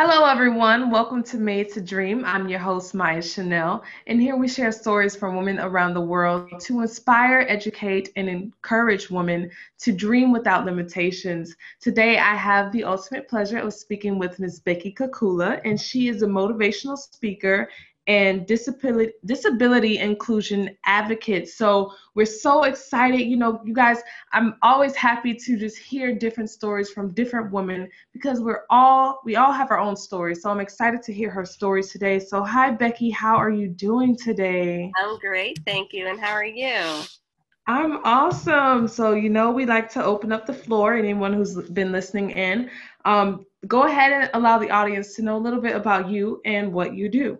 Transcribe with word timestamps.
Hello, 0.00 0.26
everyone. 0.26 0.92
Welcome 0.92 1.24
to 1.24 1.38
Made 1.38 1.72
to 1.72 1.80
Dream. 1.80 2.24
I'm 2.24 2.48
your 2.48 2.60
host, 2.60 2.94
Maya 2.94 3.20
Chanel, 3.20 3.82
and 4.06 4.20
here 4.20 4.36
we 4.36 4.46
share 4.46 4.70
stories 4.70 5.16
from 5.16 5.34
women 5.34 5.58
around 5.58 5.94
the 5.94 6.00
world 6.00 6.60
to 6.60 6.82
inspire, 6.82 7.44
educate, 7.48 8.12
and 8.14 8.28
encourage 8.28 9.10
women 9.10 9.50
to 9.80 9.90
dream 9.90 10.30
without 10.30 10.64
limitations. 10.64 11.56
Today, 11.80 12.16
I 12.16 12.36
have 12.36 12.70
the 12.70 12.84
ultimate 12.84 13.26
pleasure 13.26 13.58
of 13.58 13.74
speaking 13.74 14.20
with 14.20 14.38
Ms. 14.38 14.60
Becky 14.60 14.94
Kakula, 14.94 15.60
and 15.64 15.80
she 15.80 16.06
is 16.06 16.22
a 16.22 16.28
motivational 16.28 16.96
speaker 16.96 17.68
and 18.08 18.46
disability 18.46 19.12
disability 19.26 19.98
inclusion 19.98 20.76
advocate. 20.86 21.48
So 21.48 21.92
we're 22.14 22.24
so 22.24 22.64
excited. 22.64 23.20
You 23.20 23.36
know, 23.36 23.60
you 23.64 23.74
guys, 23.74 23.98
I'm 24.32 24.56
always 24.62 24.96
happy 24.96 25.34
to 25.34 25.58
just 25.58 25.76
hear 25.76 26.14
different 26.14 26.48
stories 26.48 26.90
from 26.90 27.12
different 27.12 27.52
women 27.52 27.88
because 28.14 28.40
we're 28.40 28.62
all 28.70 29.20
we 29.24 29.36
all 29.36 29.52
have 29.52 29.70
our 29.70 29.78
own 29.78 29.94
stories. 29.94 30.42
So 30.42 30.50
I'm 30.50 30.60
excited 30.60 31.02
to 31.02 31.12
hear 31.12 31.30
her 31.30 31.44
stories 31.44 31.92
today. 31.92 32.18
So 32.18 32.42
hi 32.42 32.70
Becky, 32.70 33.10
how 33.10 33.36
are 33.36 33.50
you 33.50 33.68
doing 33.68 34.16
today? 34.16 34.90
I'm 34.96 35.18
great, 35.18 35.58
thank 35.66 35.92
you. 35.92 36.08
And 36.08 36.18
how 36.18 36.32
are 36.32 36.44
you? 36.44 37.04
I'm 37.66 37.98
awesome. 38.04 38.88
So, 38.88 39.12
you 39.12 39.28
know, 39.28 39.50
we 39.50 39.66
like 39.66 39.90
to 39.90 40.02
open 40.02 40.32
up 40.32 40.46
the 40.46 40.54
floor. 40.54 40.94
Anyone 40.94 41.34
who's 41.34 41.54
been 41.68 41.92
listening 41.92 42.30
in, 42.30 42.70
um, 43.04 43.44
go 43.66 43.82
ahead 43.82 44.10
and 44.10 44.30
allow 44.32 44.56
the 44.56 44.70
audience 44.70 45.14
to 45.16 45.22
know 45.22 45.36
a 45.36 45.44
little 45.44 45.60
bit 45.60 45.76
about 45.76 46.08
you 46.08 46.40
and 46.46 46.72
what 46.72 46.94
you 46.94 47.10
do. 47.10 47.38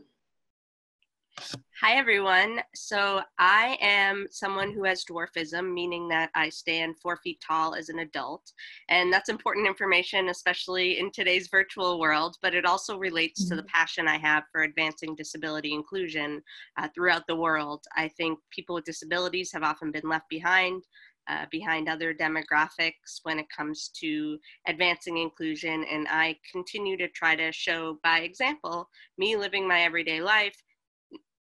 Hi, 1.80 1.92
everyone. 1.92 2.60
So, 2.74 3.22
I 3.38 3.78
am 3.80 4.26
someone 4.30 4.72
who 4.72 4.84
has 4.84 5.04
dwarfism, 5.04 5.72
meaning 5.72 6.08
that 6.08 6.30
I 6.34 6.48
stand 6.48 6.98
four 6.98 7.18
feet 7.18 7.40
tall 7.40 7.74
as 7.74 7.88
an 7.88 8.00
adult. 8.00 8.52
And 8.88 9.12
that's 9.12 9.28
important 9.28 9.66
information, 9.66 10.28
especially 10.28 10.98
in 10.98 11.12
today's 11.12 11.48
virtual 11.48 12.00
world, 12.00 12.36
but 12.42 12.54
it 12.54 12.64
also 12.64 12.98
relates 12.98 13.48
to 13.48 13.54
the 13.54 13.62
mm-hmm. 13.62 13.68
passion 13.72 14.08
I 14.08 14.18
have 14.18 14.44
for 14.50 14.62
advancing 14.62 15.14
disability 15.14 15.72
inclusion 15.72 16.42
uh, 16.78 16.88
throughout 16.94 17.26
the 17.28 17.36
world. 17.36 17.84
I 17.96 18.08
think 18.08 18.40
people 18.50 18.74
with 18.74 18.84
disabilities 18.84 19.52
have 19.52 19.62
often 19.62 19.92
been 19.92 20.08
left 20.08 20.28
behind. 20.28 20.82
Uh, 21.30 21.44
behind 21.50 21.90
other 21.90 22.14
demographics 22.14 23.20
when 23.24 23.38
it 23.38 23.44
comes 23.54 23.90
to 24.00 24.38
advancing 24.66 25.18
inclusion. 25.18 25.84
And 25.84 26.08
I 26.08 26.38
continue 26.50 26.96
to 26.96 27.06
try 27.08 27.36
to 27.36 27.52
show 27.52 27.98
by 28.02 28.20
example, 28.20 28.88
me 29.18 29.36
living 29.36 29.68
my 29.68 29.82
everyday 29.82 30.22
life, 30.22 30.56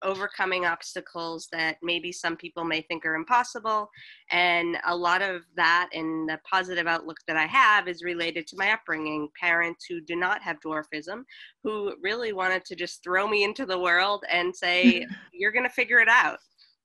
overcoming 0.03 0.65
obstacles 0.65 1.47
that 1.51 1.77
maybe 1.81 2.11
some 2.11 2.35
people 2.35 2.63
may 2.63 2.81
think 2.81 3.05
are 3.05 3.15
impossible. 3.15 3.89
And 4.31 4.77
a 4.85 4.95
lot 4.95 5.21
of 5.21 5.43
that 5.55 5.89
and 5.93 6.27
the 6.27 6.39
positive 6.49 6.87
outlook 6.87 7.17
that 7.27 7.37
I 7.37 7.45
have 7.45 7.87
is 7.87 8.03
related 8.03 8.47
to 8.47 8.57
my 8.57 8.71
upbringing. 8.71 9.29
Parents 9.39 9.85
who 9.87 10.01
do 10.01 10.15
not 10.15 10.41
have 10.41 10.59
dwarfism, 10.59 11.23
who 11.63 11.93
really 12.01 12.33
wanted 12.33 12.65
to 12.65 12.75
just 12.75 13.03
throw 13.03 13.27
me 13.27 13.43
into 13.43 13.65
the 13.65 13.79
world 13.79 14.23
and 14.31 14.55
say, 14.55 15.07
You're 15.33 15.51
going 15.51 15.65
to 15.65 15.69
figure 15.69 15.99
it 15.99 16.09
out 16.09 16.39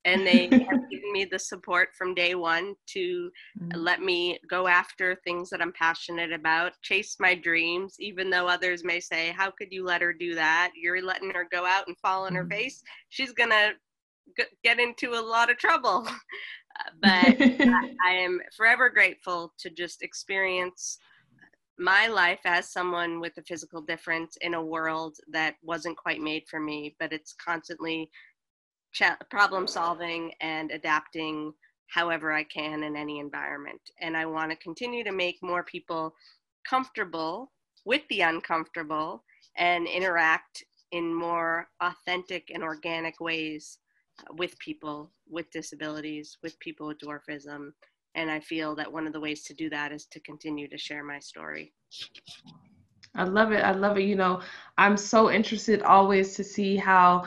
and 0.07 0.27
they 0.27 0.45
have 0.71 0.89
given 0.91 1.13
me 1.13 1.27
the 1.27 1.39
support 1.39 1.89
from 1.99 2.15
day 2.15 2.35
one 2.35 2.75
to 2.87 3.31
mm. 3.61 3.73
let 3.75 4.01
me 4.01 4.39
go 4.49 4.67
after 4.67 5.17
things 5.17 5.51
that 5.51 5.61
I'm 5.61 5.73
passionate 5.73 6.33
about, 6.33 6.73
chase 6.81 7.17
my 7.21 7.35
dreams, 7.35 7.97
even 7.99 8.31
though 8.31 8.47
others 8.47 8.85
may 8.85 9.01
say, 9.01 9.35
How 9.37 9.51
could 9.51 9.69
you 9.71 9.85
let 9.85 10.01
her 10.01 10.15
do 10.15 10.35
that? 10.37 10.71
You're 10.75 11.03
letting 11.03 11.31
her 11.33 11.47
go 11.51 11.67
out 11.67 11.89
and 11.89 11.99
fall 11.99 12.25
on 12.25 12.33
mm. 12.33 12.37
her 12.37 12.47
face. 12.47 12.83
She's 13.11 13.33
going 13.33 13.51
to 13.51 13.73
get 14.65 14.79
into 14.79 15.13
a 15.15 15.21
lot 15.21 15.51
of 15.51 15.59
trouble. 15.59 16.09
but 17.03 17.11
I, 17.11 17.95
I 18.07 18.13
am 18.13 18.41
forever 18.57 18.89
grateful 18.89 19.53
to 19.59 19.71
just 19.71 20.03
experience 20.03 20.99
my 21.79 22.07
life 22.07 22.41
as 22.47 22.73
someone 22.73 23.21
with 23.21 23.37
a 23.37 23.43
physical 23.43 23.83
difference 23.83 24.39
in 24.41 24.55
a 24.55 24.65
world 24.65 25.17
that 25.31 25.57
wasn't 25.63 25.97
quite 25.97 26.21
made 26.21 26.45
for 26.49 26.59
me, 26.59 26.97
but 26.99 27.13
it's 27.13 27.35
constantly 27.35 28.09
cha- 28.97 29.19
problem 29.31 29.67
solving 29.67 30.33
and 30.41 30.71
adapting 30.71 31.53
however 31.89 32.33
I 32.33 32.45
can 32.45 32.83
in 32.83 32.97
any 32.97 33.19
environment. 33.21 33.81
And 34.01 34.17
I 34.17 34.25
want 34.27 34.51
to 34.51 34.57
continue 34.57 35.05
to 35.05 35.13
make 35.13 35.37
more 35.43 35.63
people 35.63 36.15
comfortable 36.69 37.53
with 37.85 38.03
the 38.09 38.23
uncomfortable 38.23 39.23
and 39.57 39.87
interact 39.87 40.65
in 40.93 41.15
more 41.15 41.69
authentic 41.81 42.51
and 42.53 42.63
organic 42.63 43.21
ways 43.21 43.79
uh, 44.19 44.33
with 44.39 44.59
people 44.59 45.13
with 45.29 45.51
disabilities, 45.51 46.39
with 46.43 46.59
people 46.59 46.87
with 46.87 46.99
dwarfism. 46.99 47.73
And 48.15 48.31
I 48.31 48.41
feel 48.41 48.75
that 48.77 48.91
one 48.91 49.07
of 49.07 49.13
the 49.13 49.21
ways 49.21 49.43
to 49.45 49.55
do 49.55 49.69
that 49.71 49.93
is 49.93 50.07
to 50.07 50.21
continue 50.21 50.69
to 50.69 50.79
share 50.79 51.05
my 51.05 51.19
story. 51.19 51.75
I 53.15 53.25
love 53.25 53.53
it. 53.53 53.63
I 53.63 53.73
love 53.73 53.99
it. 53.99 54.05
You 54.05 54.17
know, 54.17 54.41
I'm 54.79 54.97
so 54.97 55.31
interested 55.31 55.83
always 55.83 56.35
to 56.35 56.45
see 56.45 56.77
how 56.77 57.25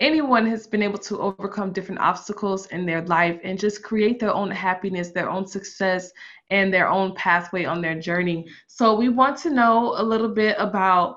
anyone 0.00 0.46
has 0.46 0.66
been 0.66 0.82
able 0.82 0.98
to 0.98 1.20
overcome 1.20 1.72
different 1.72 2.00
obstacles 2.00 2.66
in 2.66 2.86
their 2.86 3.02
life 3.02 3.38
and 3.44 3.58
just 3.58 3.82
create 3.82 4.18
their 4.18 4.32
own 4.32 4.50
happiness, 4.50 5.10
their 5.10 5.30
own 5.30 5.46
success, 5.46 6.10
and 6.48 6.72
their 6.72 6.88
own 6.88 7.14
pathway 7.14 7.64
on 7.64 7.80
their 7.80 7.98
journey. 8.00 8.46
So 8.66 8.94
we 8.94 9.10
want 9.10 9.36
to 9.38 9.50
know 9.50 9.94
a 9.96 10.02
little 10.02 10.28
bit 10.28 10.56
about 10.58 11.16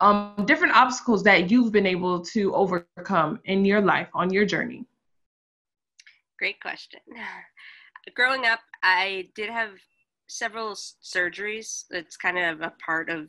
um, 0.00 0.44
different 0.46 0.74
obstacles 0.74 1.22
that 1.24 1.50
you've 1.50 1.72
been 1.72 1.86
able 1.86 2.24
to 2.26 2.54
overcome 2.54 3.40
in 3.44 3.64
your 3.64 3.80
life 3.80 4.08
on 4.14 4.32
your 4.32 4.46
journey. 4.46 4.86
Great 6.38 6.60
question. 6.60 7.00
Growing 8.14 8.46
up, 8.46 8.60
I 8.82 9.28
did 9.34 9.50
have 9.50 9.72
several 10.26 10.74
surgeries. 10.74 11.84
It's 11.90 12.16
kind 12.16 12.38
of 12.38 12.62
a 12.62 12.72
part 12.84 13.10
of 13.10 13.28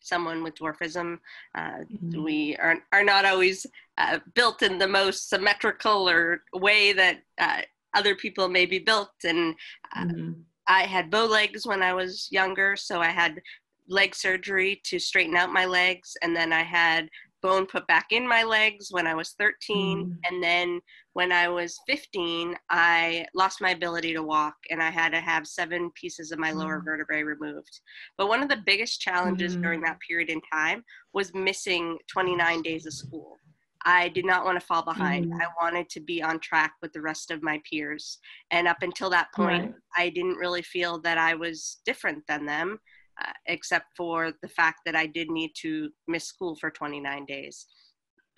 someone 0.00 0.42
with 0.42 0.54
dwarfism. 0.54 1.18
Uh, 1.54 1.80
mm-hmm. 1.92 2.22
We 2.22 2.56
are, 2.56 2.78
are 2.92 3.04
not 3.04 3.24
always 3.24 3.66
uh, 3.98 4.18
built 4.34 4.62
in 4.62 4.78
the 4.78 4.88
most 4.88 5.28
symmetrical 5.28 6.08
or 6.08 6.42
way 6.54 6.92
that 6.92 7.22
uh, 7.38 7.62
other 7.94 8.14
people 8.14 8.48
may 8.48 8.66
be 8.66 8.78
built. 8.78 9.12
And 9.24 9.54
uh, 9.96 10.04
mm-hmm. 10.04 10.32
I 10.68 10.82
had 10.82 11.10
bow 11.10 11.26
legs 11.26 11.66
when 11.66 11.82
I 11.82 11.92
was 11.92 12.28
younger, 12.30 12.76
so 12.76 13.00
I 13.00 13.08
had 13.08 13.40
leg 13.88 14.14
surgery 14.14 14.80
to 14.84 14.98
straighten 14.98 15.36
out 15.36 15.52
my 15.52 15.66
legs, 15.66 16.16
and 16.22 16.34
then 16.34 16.52
I 16.52 16.62
had 16.62 17.08
bone 17.42 17.66
put 17.66 17.86
back 17.88 18.06
in 18.10 18.26
my 18.26 18.44
legs 18.44 18.88
when 18.90 19.06
I 19.06 19.14
was 19.14 19.34
13. 19.38 20.06
Mm. 20.06 20.16
And 20.24 20.42
then 20.42 20.80
when 21.14 21.30
I 21.30 21.48
was 21.48 21.78
15, 21.86 22.56
I 22.70 23.26
lost 23.34 23.60
my 23.60 23.70
ability 23.70 24.14
to 24.14 24.22
walk 24.22 24.54
and 24.70 24.82
I 24.82 24.90
had 24.90 25.10
to 25.10 25.20
have 25.20 25.46
seven 25.46 25.90
pieces 25.94 26.32
of 26.32 26.38
my 26.38 26.52
lower 26.52 26.80
mm. 26.80 26.84
vertebrae 26.84 27.22
removed. 27.22 27.80
But 28.16 28.28
one 28.28 28.42
of 28.42 28.48
the 28.48 28.62
biggest 28.64 29.00
challenges 29.00 29.56
mm. 29.56 29.62
during 29.62 29.80
that 29.82 29.98
period 30.06 30.30
in 30.30 30.40
time 30.50 30.82
was 31.12 31.34
missing 31.34 31.98
29 32.10 32.62
days 32.62 32.86
of 32.86 32.94
school. 32.94 33.36
I 33.84 34.08
did 34.08 34.24
not 34.24 34.44
want 34.44 34.58
to 34.58 34.64
fall 34.64 34.82
behind. 34.82 35.26
Mm. 35.26 35.40
I 35.42 35.46
wanted 35.60 35.90
to 35.90 36.00
be 36.00 36.22
on 36.22 36.38
track 36.38 36.74
with 36.80 36.92
the 36.92 37.02
rest 37.02 37.30
of 37.30 37.42
my 37.42 37.60
peers. 37.68 38.18
And 38.50 38.66
up 38.66 38.78
until 38.82 39.10
that 39.10 39.32
point, 39.34 39.64
right. 39.64 39.74
I 39.98 40.08
didn't 40.08 40.36
really 40.36 40.62
feel 40.62 41.00
that 41.02 41.18
I 41.18 41.34
was 41.34 41.80
different 41.84 42.22
than 42.26 42.46
them. 42.46 42.78
Uh, 43.22 43.30
except 43.46 43.84
for 43.94 44.32
the 44.40 44.48
fact 44.48 44.80
that 44.86 44.96
I 44.96 45.04
did 45.04 45.30
need 45.30 45.50
to 45.60 45.90
miss 46.08 46.24
school 46.24 46.56
for 46.56 46.70
29 46.70 47.26
days. 47.26 47.66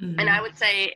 And 0.01 0.29
I 0.29 0.41
would 0.41 0.59
say 0.59 0.93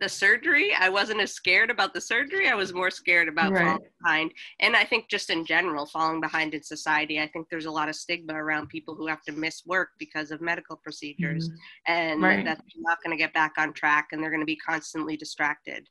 the 0.00 0.08
surgery, 0.08 0.72
I 0.78 0.88
wasn't 0.88 1.20
as 1.20 1.32
scared 1.32 1.70
about 1.70 1.92
the 1.92 2.00
surgery. 2.00 2.48
I 2.48 2.54
was 2.54 2.72
more 2.72 2.90
scared 2.90 3.28
about 3.28 3.52
right. 3.52 3.64
falling 3.64 3.90
behind. 4.02 4.32
And 4.60 4.74
I 4.74 4.84
think 4.84 5.08
just 5.08 5.28
in 5.28 5.44
general, 5.44 5.84
falling 5.86 6.20
behind 6.20 6.54
in 6.54 6.62
society, 6.62 7.20
I 7.20 7.28
think 7.28 7.48
there's 7.50 7.66
a 7.66 7.70
lot 7.70 7.88
of 7.88 7.94
stigma 7.94 8.34
around 8.34 8.68
people 8.68 8.94
who 8.94 9.06
have 9.06 9.22
to 9.22 9.32
miss 9.32 9.62
work 9.66 9.90
because 9.98 10.30
of 10.30 10.40
medical 10.40 10.76
procedures 10.76 11.48
mm-hmm. 11.50 11.92
and 11.92 12.22
right. 12.22 12.44
that 12.44 12.58
they're 12.58 12.82
not 12.82 12.98
going 13.04 13.16
to 13.16 13.22
get 13.22 13.34
back 13.34 13.52
on 13.58 13.74
track 13.74 14.08
and 14.12 14.22
they're 14.22 14.30
going 14.30 14.40
to 14.40 14.46
be 14.46 14.56
constantly 14.56 15.16
distracted. 15.16 15.86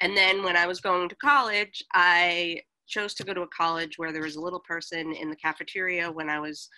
And 0.00 0.16
then 0.16 0.42
when 0.42 0.56
I 0.56 0.66
was 0.66 0.80
going 0.80 1.08
to 1.08 1.16
college, 1.16 1.82
I 1.94 2.60
chose 2.86 3.14
to 3.14 3.24
go 3.24 3.32
to 3.32 3.42
a 3.42 3.48
college 3.48 3.96
where 3.96 4.12
there 4.12 4.22
was 4.22 4.36
a 4.36 4.40
little 4.40 4.60
person 4.60 5.14
in 5.14 5.30
the 5.30 5.36
cafeteria 5.36 6.12
when 6.12 6.28
I 6.28 6.38
was 6.38 6.68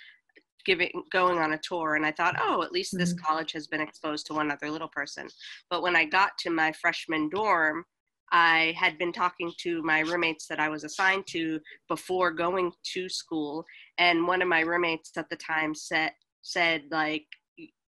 giving 0.66 0.90
going 1.12 1.38
on 1.38 1.52
a 1.52 1.58
tour 1.58 1.94
and 1.94 2.04
I 2.04 2.12
thought, 2.12 2.36
oh, 2.40 2.62
at 2.62 2.72
least 2.72 2.96
this 2.98 3.14
mm-hmm. 3.14 3.24
college 3.24 3.52
has 3.52 3.66
been 3.66 3.80
exposed 3.80 4.26
to 4.26 4.34
one 4.34 4.50
other 4.50 4.70
little 4.70 4.88
person. 4.88 5.28
But 5.70 5.82
when 5.82 5.96
I 5.96 6.04
got 6.04 6.36
to 6.38 6.50
my 6.50 6.72
freshman 6.72 7.30
dorm, 7.30 7.84
I 8.32 8.74
had 8.76 8.98
been 8.98 9.12
talking 9.12 9.52
to 9.58 9.82
my 9.82 10.00
roommates 10.00 10.46
that 10.48 10.60
I 10.60 10.68
was 10.68 10.84
assigned 10.84 11.26
to 11.28 11.60
before 11.88 12.32
going 12.32 12.72
to 12.94 13.08
school, 13.08 13.64
and 13.98 14.26
one 14.26 14.42
of 14.42 14.48
my 14.48 14.60
roommates 14.60 15.12
at 15.16 15.28
the 15.30 15.36
time 15.36 15.76
said 15.76 16.10
said 16.42 16.82
like, 16.90 17.24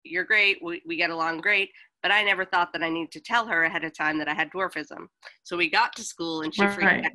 "You're 0.04 0.24
great, 0.24 0.58
we, 0.62 0.80
we 0.86 0.96
get 0.96 1.10
along 1.10 1.40
great." 1.40 1.70
But 2.02 2.12
I 2.12 2.22
never 2.22 2.44
thought 2.44 2.72
that 2.72 2.84
I 2.84 2.88
needed 2.88 3.10
to 3.12 3.20
tell 3.20 3.46
her 3.48 3.64
ahead 3.64 3.82
of 3.82 3.92
time 3.96 4.18
that 4.18 4.28
I 4.28 4.34
had 4.34 4.50
dwarfism. 4.50 5.08
So 5.42 5.56
we 5.56 5.68
got 5.68 5.96
to 5.96 6.04
school 6.04 6.42
and 6.42 6.54
she 6.54 6.62
right. 6.62 6.72
freaked 6.72 7.06
out 7.06 7.12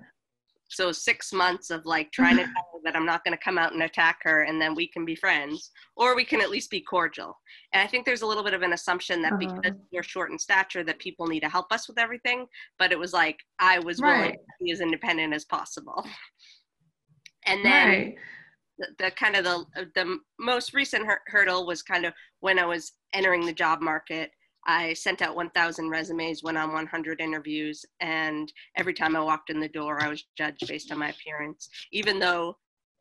so 0.73 0.91
six 0.91 1.31
months 1.31 1.69
of 1.69 1.85
like 1.85 2.11
trying 2.11 2.37
to 2.37 2.43
tell 2.43 2.69
her 2.73 2.79
that 2.83 2.95
I'm 2.95 3.05
not 3.05 3.23
going 3.23 3.37
to 3.37 3.43
come 3.43 3.57
out 3.57 3.73
and 3.73 3.83
attack 3.83 4.19
her, 4.23 4.43
and 4.43 4.61
then 4.61 4.75
we 4.75 4.87
can 4.87 5.05
be 5.05 5.15
friends, 5.15 5.71
or 5.95 6.15
we 6.15 6.25
can 6.25 6.41
at 6.41 6.49
least 6.49 6.71
be 6.71 6.81
cordial. 6.81 7.37
And 7.73 7.81
I 7.81 7.87
think 7.87 8.05
there's 8.05 8.21
a 8.21 8.25
little 8.25 8.43
bit 8.43 8.53
of 8.53 8.61
an 8.61 8.73
assumption 8.73 9.21
that 9.21 9.33
uh-huh. 9.33 9.55
because 9.61 9.77
we're 9.91 10.03
short 10.03 10.31
in 10.31 10.39
stature, 10.39 10.83
that 10.83 10.99
people 10.99 11.27
need 11.27 11.41
to 11.41 11.49
help 11.49 11.71
us 11.71 11.87
with 11.87 11.99
everything. 11.99 12.45
But 12.79 12.91
it 12.91 12.99
was 12.99 13.13
like 13.13 13.37
I 13.59 13.79
was 13.79 13.99
right. 13.99 14.17
willing 14.17 14.33
to 14.33 14.63
be 14.63 14.71
as 14.71 14.81
independent 14.81 15.33
as 15.33 15.45
possible. 15.45 16.05
And 17.45 17.63
then. 17.63 17.87
Right. 17.87 18.15
the, 18.79 18.87
the 18.99 19.11
kind 19.11 19.35
of 19.35 19.43
the 19.43 19.65
the 19.95 20.17
most 20.39 20.73
recent 20.73 21.05
hurdle 21.27 21.67
was 21.67 21.83
kind 21.83 22.05
of 22.05 22.13
when 22.39 22.57
I 22.57 22.65
was 22.65 22.93
entering 23.13 23.45
the 23.45 23.53
job 23.53 23.81
market. 23.81 24.31
I 24.65 24.93
sent 24.93 25.21
out 25.21 25.35
1,000 25.35 25.89
resumes, 25.89 26.43
went 26.43 26.57
on 26.57 26.71
100 26.71 27.21
interviews, 27.21 27.85
and 27.99 28.51
every 28.77 28.93
time 28.93 29.15
I 29.15 29.21
walked 29.21 29.49
in 29.49 29.59
the 29.59 29.67
door, 29.67 30.01
I 30.01 30.07
was 30.09 30.23
judged 30.37 30.67
based 30.67 30.91
on 30.91 30.99
my 30.99 31.09
appearance. 31.09 31.69
Even 31.91 32.19
though 32.19 32.55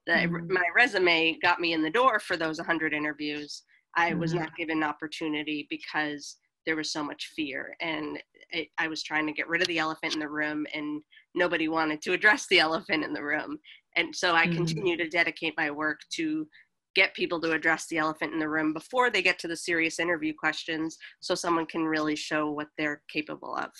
the, 0.06 0.12
mm-hmm. 0.12 0.52
my 0.52 0.64
resume 0.74 1.38
got 1.40 1.60
me 1.60 1.72
in 1.72 1.82
the 1.82 1.90
door 1.90 2.18
for 2.18 2.36
those 2.36 2.58
100 2.58 2.92
interviews, 2.92 3.62
I 3.96 4.10
mm-hmm. 4.10 4.20
was 4.20 4.34
not 4.34 4.56
given 4.56 4.78
an 4.78 4.84
opportunity 4.84 5.66
because 5.70 6.36
there 6.66 6.76
was 6.76 6.92
so 6.92 7.02
much 7.02 7.32
fear, 7.34 7.76
and 7.80 8.22
it, 8.50 8.68
I 8.78 8.88
was 8.88 9.02
trying 9.02 9.26
to 9.26 9.32
get 9.32 9.48
rid 9.48 9.62
of 9.62 9.68
the 9.68 9.78
elephant 9.78 10.14
in 10.14 10.20
the 10.20 10.28
room, 10.28 10.66
and 10.74 11.02
nobody 11.34 11.68
wanted 11.68 12.02
to 12.02 12.12
address 12.12 12.46
the 12.48 12.60
elephant 12.66 13.04
in 13.04 13.12
the 13.12 13.22
room. 13.22 13.58
And 13.96 14.14
so 14.14 14.34
I 14.34 14.46
mm-hmm. 14.46 14.56
continue 14.56 14.96
to 14.96 15.08
dedicate 15.08 15.54
my 15.56 15.70
work 15.70 16.00
to 16.14 16.46
get 16.94 17.14
people 17.14 17.40
to 17.40 17.52
address 17.52 17.86
the 17.86 17.98
elephant 17.98 18.32
in 18.32 18.38
the 18.38 18.48
room 18.48 18.72
before 18.72 19.10
they 19.10 19.22
get 19.22 19.38
to 19.40 19.48
the 19.48 19.56
serious 19.56 19.98
interview 19.98 20.32
questions 20.34 20.98
so 21.20 21.34
someone 21.34 21.66
can 21.66 21.84
really 21.84 22.16
show 22.16 22.50
what 22.50 22.68
they're 22.76 23.02
capable 23.08 23.56
of. 23.56 23.70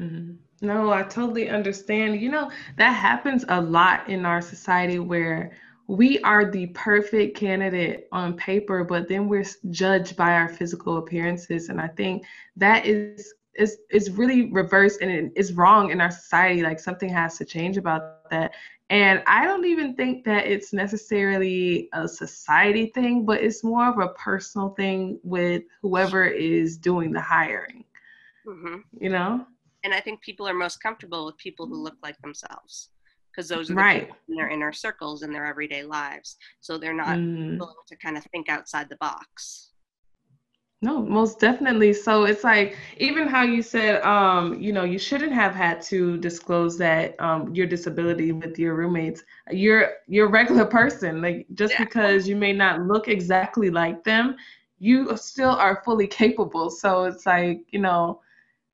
Mm-hmm. 0.00 0.32
No, 0.62 0.92
I 0.92 1.02
totally 1.02 1.48
understand. 1.48 2.20
You 2.20 2.30
know, 2.30 2.50
that 2.76 2.92
happens 2.92 3.44
a 3.48 3.60
lot 3.60 4.08
in 4.08 4.24
our 4.24 4.40
society 4.40 4.98
where 4.98 5.52
we 5.88 6.20
are 6.20 6.50
the 6.50 6.68
perfect 6.68 7.36
candidate 7.36 8.08
on 8.12 8.36
paper, 8.36 8.84
but 8.84 9.08
then 9.08 9.28
we're 9.28 9.44
judged 9.70 10.16
by 10.16 10.34
our 10.34 10.48
physical 10.48 10.98
appearances. 10.98 11.68
And 11.68 11.80
I 11.80 11.88
think 11.88 12.24
that 12.56 12.86
is 12.86 13.34
is 13.56 13.78
is 13.90 14.10
really 14.10 14.50
reversed 14.52 15.00
and 15.02 15.10
it 15.10 15.32
is 15.34 15.52
wrong 15.52 15.90
in 15.90 16.00
our 16.00 16.10
society. 16.10 16.62
Like 16.62 16.78
something 16.78 17.08
has 17.08 17.36
to 17.38 17.44
change 17.44 17.76
about 17.76 18.30
that. 18.30 18.52
And 18.90 19.22
I 19.28 19.44
don't 19.44 19.64
even 19.66 19.94
think 19.94 20.24
that 20.24 20.46
it's 20.46 20.72
necessarily 20.72 21.88
a 21.92 22.08
society 22.08 22.86
thing, 22.86 23.24
but 23.24 23.40
it's 23.40 23.62
more 23.62 23.88
of 23.88 23.98
a 23.98 24.08
personal 24.14 24.70
thing 24.70 25.20
with 25.22 25.62
whoever 25.80 26.24
is 26.26 26.76
doing 26.76 27.12
the 27.12 27.20
hiring. 27.20 27.84
Mm-hmm. 28.44 28.78
You 29.00 29.10
know? 29.10 29.46
And 29.84 29.94
I 29.94 30.00
think 30.00 30.20
people 30.22 30.46
are 30.48 30.54
most 30.54 30.82
comfortable 30.82 31.24
with 31.24 31.36
people 31.36 31.68
who 31.68 31.80
look 31.80 31.96
like 32.02 32.20
themselves 32.20 32.90
because 33.30 33.48
those 33.48 33.70
are 33.70 33.74
right. 33.74 34.10
in 34.28 34.34
their 34.34 34.48
inner 34.48 34.72
circles 34.72 35.22
in 35.22 35.32
their 35.32 35.46
everyday 35.46 35.84
lives. 35.84 36.36
So 36.60 36.76
they're 36.76 36.92
not 36.92 37.16
mm. 37.16 37.58
willing 37.60 37.74
to 37.86 37.96
kind 37.96 38.16
of 38.16 38.24
think 38.24 38.48
outside 38.48 38.88
the 38.88 38.96
box. 38.96 39.69
No, 40.82 41.02
most 41.02 41.38
definitely. 41.40 41.92
So 41.92 42.24
it's 42.24 42.42
like 42.44 42.76
even 42.98 43.28
how 43.28 43.42
you 43.42 43.62
said, 43.62 44.02
um, 44.02 44.58
you 44.60 44.72
know, 44.72 44.84
you 44.84 44.98
shouldn't 44.98 45.32
have 45.32 45.54
had 45.54 45.82
to 45.82 46.16
disclose 46.18 46.78
that 46.78 47.20
um, 47.20 47.54
your 47.54 47.66
disability 47.66 48.32
with 48.32 48.58
your 48.58 48.74
roommates. 48.74 49.22
You're 49.50 49.92
you're 50.08 50.26
a 50.26 50.30
regular 50.30 50.64
person. 50.64 51.20
Like 51.20 51.46
just 51.54 51.74
yeah. 51.74 51.84
because 51.84 52.28
you 52.28 52.36
may 52.36 52.52
not 52.52 52.82
look 52.82 53.08
exactly 53.08 53.70
like 53.70 54.04
them, 54.04 54.36
you 54.78 55.16
still 55.16 55.50
are 55.50 55.82
fully 55.84 56.06
capable. 56.06 56.70
So 56.70 57.04
it's 57.04 57.26
like 57.26 57.62
you 57.70 57.80
know, 57.80 58.20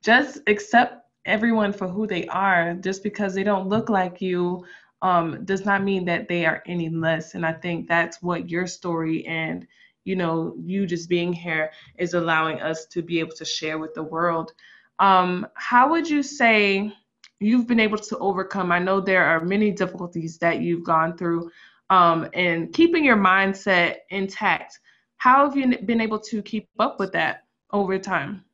just 0.02 0.38
accept 0.46 1.06
everyone 1.24 1.72
for 1.72 1.88
who 1.88 2.06
they 2.06 2.26
are. 2.26 2.74
Just 2.74 3.02
because 3.02 3.34
they 3.34 3.42
don't 3.44 3.68
look 3.68 3.88
like 3.88 4.20
you 4.20 4.64
um, 5.02 5.44
does 5.44 5.64
not 5.64 5.82
mean 5.82 6.04
that 6.06 6.28
they 6.28 6.46
are 6.46 6.62
any 6.66 6.88
less. 6.88 7.34
And 7.34 7.44
I 7.44 7.52
think 7.52 7.88
that's 7.88 8.22
what 8.22 8.48
your 8.50 8.66
story 8.66 9.26
and 9.26 9.66
you 10.06 10.14
know, 10.14 10.54
you 10.64 10.86
just 10.86 11.08
being 11.08 11.32
here 11.32 11.72
is 11.98 12.14
allowing 12.14 12.60
us 12.60 12.86
to 12.86 13.02
be 13.02 13.18
able 13.18 13.34
to 13.34 13.44
share 13.44 13.78
with 13.78 13.92
the 13.94 14.02
world. 14.02 14.52
Um, 15.00 15.46
how 15.54 15.90
would 15.90 16.08
you 16.08 16.22
say 16.22 16.92
you've 17.40 17.66
been 17.66 17.80
able 17.80 17.98
to 17.98 18.16
overcome? 18.18 18.70
I 18.70 18.78
know 18.78 19.00
there 19.00 19.24
are 19.24 19.44
many 19.44 19.72
difficulties 19.72 20.38
that 20.38 20.60
you've 20.60 20.84
gone 20.84 21.18
through, 21.18 21.50
um, 21.90 22.28
and 22.34 22.72
keeping 22.72 23.04
your 23.04 23.16
mindset 23.16 23.96
intact. 24.10 24.78
How 25.16 25.44
have 25.44 25.56
you 25.56 25.76
been 25.78 26.00
able 26.00 26.20
to 26.20 26.40
keep 26.40 26.68
up 26.78 27.00
with 27.00 27.12
that 27.12 27.42
over 27.72 27.98
time? 27.98 28.44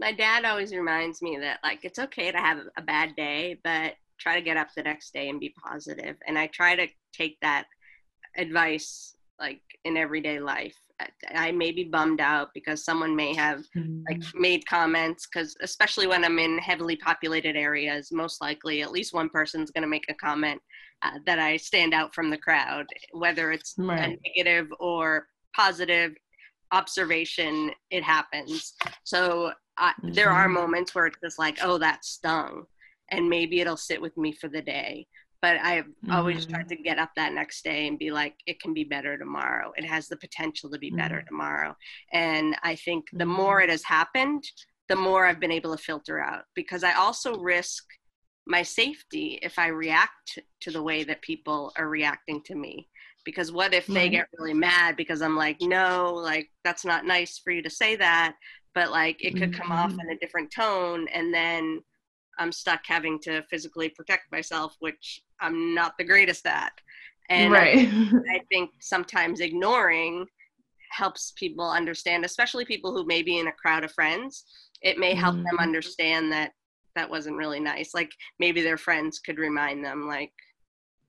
My 0.00 0.12
dad 0.12 0.44
always 0.46 0.74
reminds 0.74 1.20
me 1.20 1.36
that 1.40 1.58
like 1.62 1.84
it's 1.84 1.98
okay 1.98 2.32
to 2.32 2.38
have 2.38 2.58
a 2.76 2.82
bad 2.82 3.14
day, 3.16 3.60
but 3.62 3.94
try 4.18 4.34
to 4.34 4.44
get 4.44 4.56
up 4.56 4.68
the 4.74 4.82
next 4.82 5.12
day 5.12 5.28
and 5.28 5.38
be 5.38 5.54
positive. 5.62 6.16
And 6.26 6.38
I 6.38 6.46
try 6.46 6.74
to 6.74 6.86
take 7.12 7.38
that 7.40 7.66
advice 8.36 9.15
like 9.38 9.60
in 9.84 9.96
everyday 9.96 10.40
life. 10.40 10.76
I 11.34 11.52
may 11.52 11.72
be 11.72 11.84
bummed 11.84 12.20
out 12.20 12.48
because 12.54 12.84
someone 12.84 13.14
may 13.14 13.34
have 13.34 13.64
mm-hmm. 13.76 14.00
like 14.08 14.22
made 14.34 14.66
comments 14.66 15.26
because 15.26 15.54
especially 15.60 16.06
when 16.06 16.24
I'm 16.24 16.38
in 16.38 16.56
heavily 16.58 16.96
populated 16.96 17.54
areas, 17.54 18.10
most 18.12 18.40
likely 18.40 18.82
at 18.82 18.92
least 18.92 19.12
one 19.12 19.28
person's 19.28 19.70
going 19.70 19.82
to 19.82 19.88
make 19.88 20.06
a 20.08 20.14
comment 20.14 20.60
uh, 21.02 21.18
that 21.26 21.38
I 21.38 21.58
stand 21.58 21.92
out 21.92 22.14
from 22.14 22.30
the 22.30 22.38
crowd, 22.38 22.86
whether 23.12 23.52
it's 23.52 23.74
right. 23.76 24.16
a 24.16 24.28
negative 24.28 24.72
or 24.80 25.26
positive 25.54 26.14
observation. 26.72 27.72
It 27.90 28.02
happens. 28.02 28.72
So 29.04 29.52
uh, 29.76 29.90
mm-hmm. 29.90 30.12
there 30.12 30.30
are 30.30 30.46
mm-hmm. 30.46 30.54
moments 30.54 30.94
where 30.94 31.06
it's 31.06 31.18
just 31.22 31.38
like, 31.38 31.58
oh, 31.62 31.76
that 31.78 32.06
stung, 32.06 32.64
and 33.10 33.28
maybe 33.28 33.60
it'll 33.60 33.76
sit 33.76 34.00
with 34.00 34.16
me 34.16 34.32
for 34.32 34.48
the 34.48 34.62
day 34.62 35.06
but 35.42 35.58
I've 35.62 35.84
mm-hmm. 35.84 36.12
always 36.12 36.46
tried 36.46 36.68
to 36.68 36.76
get 36.76 36.98
up 36.98 37.10
that 37.16 37.32
next 37.32 37.64
day 37.64 37.86
and 37.86 37.98
be 37.98 38.10
like, 38.10 38.34
it 38.46 38.60
can 38.60 38.74
be 38.74 38.84
better 38.84 39.18
tomorrow. 39.18 39.72
It 39.76 39.84
has 39.84 40.08
the 40.08 40.16
potential 40.16 40.70
to 40.70 40.78
be 40.78 40.88
mm-hmm. 40.88 40.98
better 40.98 41.24
tomorrow. 41.26 41.76
And 42.12 42.56
I 42.62 42.76
think 42.76 43.06
the 43.12 43.24
mm-hmm. 43.24 43.32
more 43.32 43.60
it 43.60 43.70
has 43.70 43.84
happened, 43.84 44.44
the 44.88 44.96
more 44.96 45.26
I've 45.26 45.40
been 45.40 45.52
able 45.52 45.76
to 45.76 45.82
filter 45.82 46.20
out 46.20 46.44
because 46.54 46.84
I 46.84 46.94
also 46.94 47.38
risk 47.38 47.84
my 48.46 48.62
safety 48.62 49.38
if 49.42 49.58
I 49.58 49.68
react 49.68 50.38
to 50.60 50.70
the 50.70 50.82
way 50.82 51.02
that 51.04 51.22
people 51.22 51.72
are 51.76 51.88
reacting 51.88 52.42
to 52.44 52.54
me. 52.54 52.88
Because 53.24 53.50
what 53.50 53.74
if 53.74 53.88
they 53.88 54.08
get 54.08 54.28
really 54.38 54.54
mad 54.54 54.96
because 54.96 55.20
I'm 55.20 55.36
like, 55.36 55.56
no, 55.60 56.14
like, 56.14 56.48
that's 56.62 56.84
not 56.84 57.04
nice 57.04 57.40
for 57.42 57.50
you 57.50 57.60
to 57.62 57.70
say 57.70 57.96
that. 57.96 58.36
But 58.72 58.92
like, 58.92 59.16
it 59.24 59.36
could 59.36 59.52
come 59.52 59.72
off 59.72 59.90
mm-hmm. 59.90 60.00
in 60.00 60.10
a 60.10 60.18
different 60.18 60.52
tone. 60.54 61.08
And 61.08 61.34
then 61.34 61.80
I'm 62.38 62.52
stuck 62.52 62.80
having 62.86 63.18
to 63.20 63.42
physically 63.50 63.88
protect 63.88 64.30
myself, 64.32 64.76
which 64.80 65.22
I'm 65.40 65.74
not 65.74 65.94
the 65.98 66.04
greatest 66.04 66.46
at. 66.46 66.72
And 67.28 67.52
right. 67.52 67.88
I, 67.88 68.12
I 68.36 68.40
think 68.50 68.70
sometimes 68.80 69.40
ignoring 69.40 70.26
helps 70.90 71.32
people 71.36 71.68
understand, 71.68 72.24
especially 72.24 72.64
people 72.64 72.92
who 72.92 73.04
may 73.06 73.22
be 73.22 73.38
in 73.38 73.48
a 73.48 73.52
crowd 73.52 73.84
of 73.84 73.92
friends. 73.92 74.44
It 74.82 74.98
may 74.98 75.14
help 75.14 75.36
mm. 75.36 75.44
them 75.44 75.58
understand 75.58 76.32
that 76.32 76.52
that 76.94 77.10
wasn't 77.10 77.36
really 77.36 77.60
nice. 77.60 77.94
Like 77.94 78.10
maybe 78.38 78.62
their 78.62 78.78
friends 78.78 79.18
could 79.18 79.38
remind 79.38 79.84
them, 79.84 80.06
like, 80.06 80.32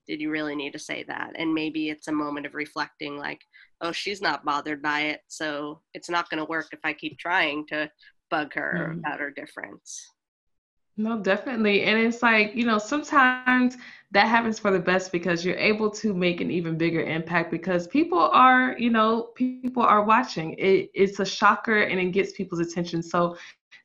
did 0.07 0.21
you 0.21 0.29
really 0.29 0.55
need 0.55 0.73
to 0.73 0.79
say 0.79 1.03
that? 1.07 1.31
And 1.35 1.53
maybe 1.53 1.89
it's 1.89 2.07
a 2.07 2.13
moment 2.13 2.45
of 2.45 2.53
reflecting, 2.53 3.17
like, 3.17 3.41
oh, 3.81 3.91
she's 3.91 4.21
not 4.21 4.45
bothered 4.45 4.81
by 4.81 5.01
it. 5.01 5.21
So 5.27 5.81
it's 5.93 6.09
not 6.09 6.29
going 6.29 6.39
to 6.39 6.49
work 6.49 6.67
if 6.71 6.79
I 6.83 6.93
keep 6.93 7.17
trying 7.19 7.65
to 7.67 7.89
bug 8.29 8.53
her 8.53 8.91
mm. 8.93 8.99
about 8.99 9.19
her 9.19 9.31
difference. 9.31 10.07
No, 10.97 11.19
definitely. 11.19 11.83
And 11.83 11.99
it's 11.99 12.23
like, 12.23 12.55
you 12.55 12.65
know, 12.65 12.79
sometimes 12.79 13.77
that 14.11 14.27
happens 14.27 14.59
for 14.59 14.71
the 14.71 14.79
best 14.79 15.11
because 15.11 15.45
you're 15.45 15.57
able 15.57 15.89
to 15.91 16.13
make 16.13 16.41
an 16.41 16.49
even 16.51 16.77
bigger 16.77 17.01
impact 17.01 17.51
because 17.51 17.87
people 17.87 18.19
are, 18.19 18.75
you 18.79 18.89
know, 18.89 19.29
people 19.35 19.83
are 19.83 20.03
watching. 20.03 20.53
It, 20.57 20.89
it's 20.93 21.19
a 21.19 21.25
shocker 21.25 21.77
and 21.83 21.99
it 21.99 22.11
gets 22.11 22.33
people's 22.33 22.47
attention. 22.61 23.03
So 23.03 23.35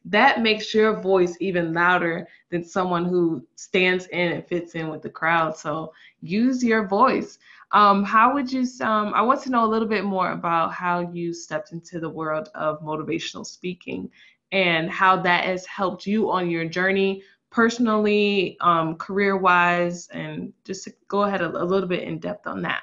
that 0.05 0.41
makes 0.41 0.75
your 0.75 1.01
voice 1.01 1.37
even 1.41 1.73
louder 1.73 2.27
than 2.51 2.63
someone 2.65 3.05
who 3.05 3.43
stands 3.57 4.07
in 4.07 4.33
and 4.33 4.47
fits 4.47 4.75
in 4.75 4.89
with 4.89 5.03
the 5.03 5.11
crowd. 5.11 5.57
So 5.57 5.93
use 6.21 6.63
your 6.65 6.87
voice. 6.87 7.39
Um, 7.73 8.03
how 8.05 8.33
would 8.35 8.53
you, 8.53 8.65
um, 8.83 9.13
I 9.15 9.23
want 9.23 9.43
to 9.43 9.51
know 9.51 9.65
a 9.65 9.69
little 9.69 9.89
bit 9.89 10.05
more 10.05 10.33
about 10.33 10.73
how 10.73 11.01
you 11.13 11.33
stepped 11.33 11.73
into 11.73 12.01
the 12.01 12.09
world 12.11 12.49
of 12.55 12.81
motivational 12.83 13.47
speaking 13.47 14.11
and 14.53 14.91
how 14.91 15.17
that 15.23 15.45
has 15.45 15.67
helped 15.67 16.07
you 16.07 16.31
on 16.31 16.51
your 16.51 16.67
journey 16.67 17.23
personally, 17.51 18.57
um, 18.61 18.97
career 18.97 19.37
wise, 19.37 20.09
and 20.09 20.53
just 20.65 20.89
go 21.09 21.23
ahead 21.23 21.43
a, 21.43 21.49
a 21.63 21.65
little 21.65 21.89
bit 21.89 22.03
in 22.03 22.19
depth 22.19 22.47
on 22.47 22.63
that. 22.63 22.83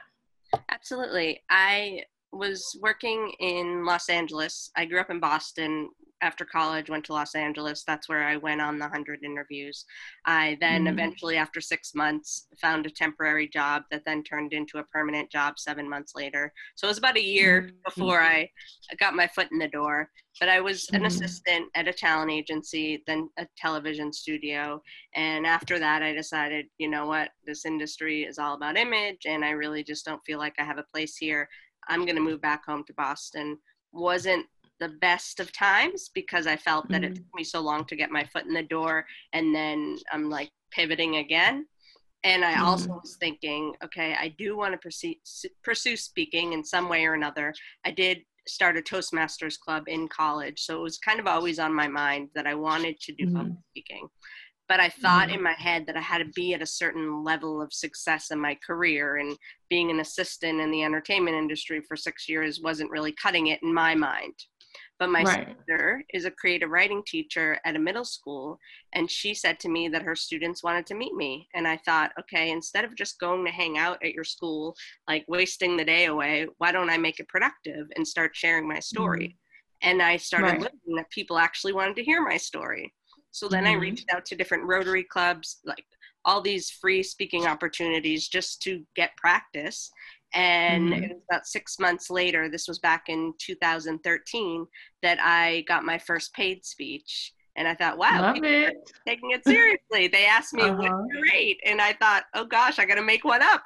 Absolutely. 0.70 1.42
I 1.50 2.04
was 2.32 2.78
working 2.82 3.34
in 3.40 3.86
Los 3.86 4.10
Angeles. 4.10 4.72
I 4.76 4.86
grew 4.86 5.00
up 5.00 5.10
in 5.10 5.20
Boston, 5.20 5.90
after 6.22 6.46
college 6.46 6.90
went 6.90 7.06
to 7.06 7.14
los 7.14 7.36
angeles 7.36 7.84
that's 7.86 8.10
where 8.10 8.24
i 8.24 8.36
went 8.36 8.62
on 8.62 8.78
the 8.78 8.86
100 8.86 9.24
interviews 9.24 9.86
i 10.26 10.58
then 10.60 10.86
mm. 10.86 10.90
eventually 10.90 11.38
after 11.38 11.62
six 11.62 11.96
months 11.96 12.48
found 12.62 12.86
a 12.86 12.90
temporary 12.90 13.48
job 13.48 13.84
that 13.92 14.04
then 14.06 14.24
turned 14.24 14.54
into 14.54 14.80
a 14.80 14.84
permanent 14.86 15.30
job 15.32 15.58
seven 15.58 15.90
months 15.90 16.14
later 16.16 16.52
so 16.76 16.88
it 16.88 16.90
was 16.90 16.98
about 16.98 17.18
a 17.18 17.24
year 17.24 17.70
mm. 17.70 17.72
before 17.86 18.22
i 18.22 18.50
got 19.00 19.16
my 19.16 19.28
foot 19.28 19.48
in 19.52 19.60
the 19.60 19.68
door 19.68 20.10
but 20.40 20.50
i 20.50 20.60
was 20.60 20.90
an 20.94 21.04
mm. 21.04 21.08
assistant 21.08 21.66
at 21.76 21.88
a 21.88 21.94
talent 21.94 22.32
agency 22.32 23.04
then 23.08 23.30
a 23.38 23.48
television 23.58 24.12
studio 24.12 24.82
and 25.16 25.46
after 25.46 25.80
that 25.80 26.04
i 26.04 26.14
decided 26.14 26.66
you 26.78 26.90
know 26.90 27.06
what 27.06 27.30
this 27.46 27.66
industry 27.66 28.24
is 28.24 28.38
all 28.38 28.56
about 28.56 28.78
image 28.78 29.26
and 29.26 29.44
i 29.46 29.52
really 29.52 29.84
just 29.84 30.06
don't 30.06 30.24
feel 30.26 30.40
like 30.40 30.54
i 30.60 30.64
have 30.64 30.78
a 30.78 30.86
place 30.92 31.16
here 31.16 31.48
i'm 31.88 32.06
going 32.06 32.16
to 32.16 32.22
move 32.22 32.42
back 32.42 32.66
home 32.66 32.84
to 32.86 32.94
boston 32.94 33.58
wasn't 33.92 34.46
the 34.80 34.90
best 35.02 35.40
of 35.40 35.52
times 35.52 36.10
because 36.14 36.48
I 36.48 36.56
felt 36.56 36.90
that 36.90 37.02
mm-hmm. 37.02 37.12
it 37.12 37.16
took 37.16 37.36
me 37.36 37.44
so 37.44 37.60
long 37.60 37.86
to 37.86 37.96
get 37.96 38.12
my 38.12 38.24
foot 38.26 38.46
in 38.46 38.54
the 38.54 38.64
door 38.64 39.06
and 39.34 39.54
then 39.54 39.98
I'm 40.12 40.30
like 40.30 40.52
pivoting 40.72 41.18
again. 41.18 41.66
And 42.24 42.44
I 42.44 42.54
mm-hmm. 42.54 42.66
also 42.66 42.90
was 43.02 43.18
thinking, 43.20 43.74
okay, 43.84 44.16
I 44.20 44.36
do 44.38 44.58
want 44.58 44.74
to 44.74 44.78
pursue, 44.78 45.16
pursue 45.64 45.96
speaking 45.96 46.54
in 46.54 46.64
some 46.64 46.90
way 46.90 47.06
or 47.06 47.14
another. 47.14 47.54
I 47.86 47.92
did 47.92 48.20
start 48.48 48.78
a 48.78 48.82
Toastmasters 48.82 49.58
club 49.58 49.84
in 49.88 50.08
college, 50.08 50.62
so 50.62 50.78
it 50.78 50.82
was 50.82 50.98
kind 50.98 51.20
of 51.20 51.28
always 51.28 51.60
on 51.60 51.74
my 51.74 51.88
mind 51.88 52.30
that 52.36 52.48
I 52.48 52.56
wanted 52.56 53.00
to 53.02 53.14
do 53.14 53.26
mm-hmm. 53.26 53.38
public 53.38 53.58
speaking. 53.72 54.08
But 54.68 54.80
I 54.80 54.90
thought 54.90 55.28
mm-hmm. 55.28 55.38
in 55.38 55.44
my 55.44 55.54
head 55.54 55.86
that 55.88 55.98
I 55.98 56.02
had 56.02 56.20
to 56.20 56.32
be 56.36 56.54
at 56.54 56.62
a 56.62 56.66
certain 56.66 57.24
level 57.24 57.62
of 57.62 57.74
success 57.74 58.32
in 58.32 58.40
my 58.40 58.58
career, 58.66 59.18
and 59.18 59.38
being 59.70 59.90
an 59.90 60.00
assistant 60.02 60.60
in 60.60 60.72
the 60.72 60.84
entertainment 60.84 61.38
industry 61.38 61.82
for 61.88 61.96
six 61.96 62.28
years 62.28 62.62
wasn't 62.62 62.92
really 62.92 63.14
cutting 63.14 63.48
it 63.48 63.64
in 63.64 63.74
my 63.74 63.96
mind. 63.96 64.34
But 65.00 65.10
my 65.10 65.24
right. 65.24 65.56
sister 65.58 66.04
is 66.14 66.26
a 66.26 66.32
creative 66.32 66.70
writing 66.70 67.02
teacher 67.08 67.58
at 67.66 67.78
a 67.78 67.80
middle 67.80 68.04
school, 68.04 68.60
and 68.94 69.10
she 69.10 69.34
said 69.34 69.58
to 69.62 69.70
me 69.70 69.88
that 69.88 70.02
her 70.02 70.16
students 70.16 70.62
wanted 70.62 70.86
to 70.88 70.96
meet 70.96 71.16
me. 71.16 71.48
And 71.56 71.66
I 71.66 71.78
thought, 71.78 72.12
okay, 72.20 72.52
instead 72.52 72.84
of 72.84 72.96
just 72.96 73.20
going 73.20 73.46
to 73.46 73.52
hang 73.52 73.78
out 73.78 74.04
at 74.04 74.14
your 74.14 74.26
school, 74.26 74.76
like 75.08 75.24
wasting 75.30 75.78
the 75.78 75.86
day 75.86 76.06
away, 76.06 76.48
why 76.58 76.74
don't 76.74 76.90
I 76.90 76.98
make 76.98 77.22
it 77.22 77.30
productive 77.30 77.88
and 77.96 78.06
start 78.06 78.36
sharing 78.36 78.68
my 78.68 78.80
story? 78.80 79.28
Mm-hmm. 79.28 79.90
And 79.90 80.02
I 80.02 80.18
started 80.18 80.48
right. 80.48 80.60
learning 80.60 80.96
that 80.98 81.10
people 81.10 81.38
actually 81.38 81.72
wanted 81.72 81.96
to 81.96 82.04
hear 82.04 82.22
my 82.22 82.36
story. 82.36 82.94
So 83.32 83.48
then 83.48 83.64
mm-hmm. 83.64 83.78
I 83.78 83.82
reached 83.82 84.12
out 84.14 84.26
to 84.26 84.36
different 84.36 84.66
Rotary 84.66 85.06
clubs, 85.06 85.60
like 85.64 85.86
all 86.26 86.42
these 86.42 86.70
free 86.70 87.02
speaking 87.04 87.46
opportunities 87.46 88.28
just 88.28 88.62
to 88.64 88.84
get 88.96 89.16
practice. 89.16 89.90
And 90.34 90.90
mm-hmm. 90.90 91.04
it 91.04 91.10
was 91.14 91.22
about 91.30 91.48
six 91.48 91.80
months 91.80 92.10
later, 92.10 92.50
this 92.50 92.68
was 92.68 92.80
back 92.80 93.06
in 93.08 93.34
2013, 93.40 94.66
that 95.02 95.18
I 95.22 95.64
got 95.68 95.84
my 95.84 95.98
first 95.98 96.34
paid 96.34 96.66
speech. 96.66 97.34
And 97.56 97.68
I 97.68 97.76
thought, 97.76 97.98
wow, 97.98 98.34
it. 98.36 98.78
taking 99.06 99.32
it 99.32 99.44
seriously. 99.44 100.08
they 100.08 100.26
asked 100.26 100.54
me, 100.54 100.64
uh-huh. 100.64 100.76
what's 100.78 101.14
your 101.14 101.24
rate? 101.34 101.60
And 101.66 101.82
I 101.82 101.94
thought, 101.94 102.24
oh 102.36 102.46
gosh, 102.46 102.80
I 102.80 102.86
got 102.86 102.96
to 102.96 103.02
make 103.02 103.26
one 103.26 103.42
up. 103.42 103.64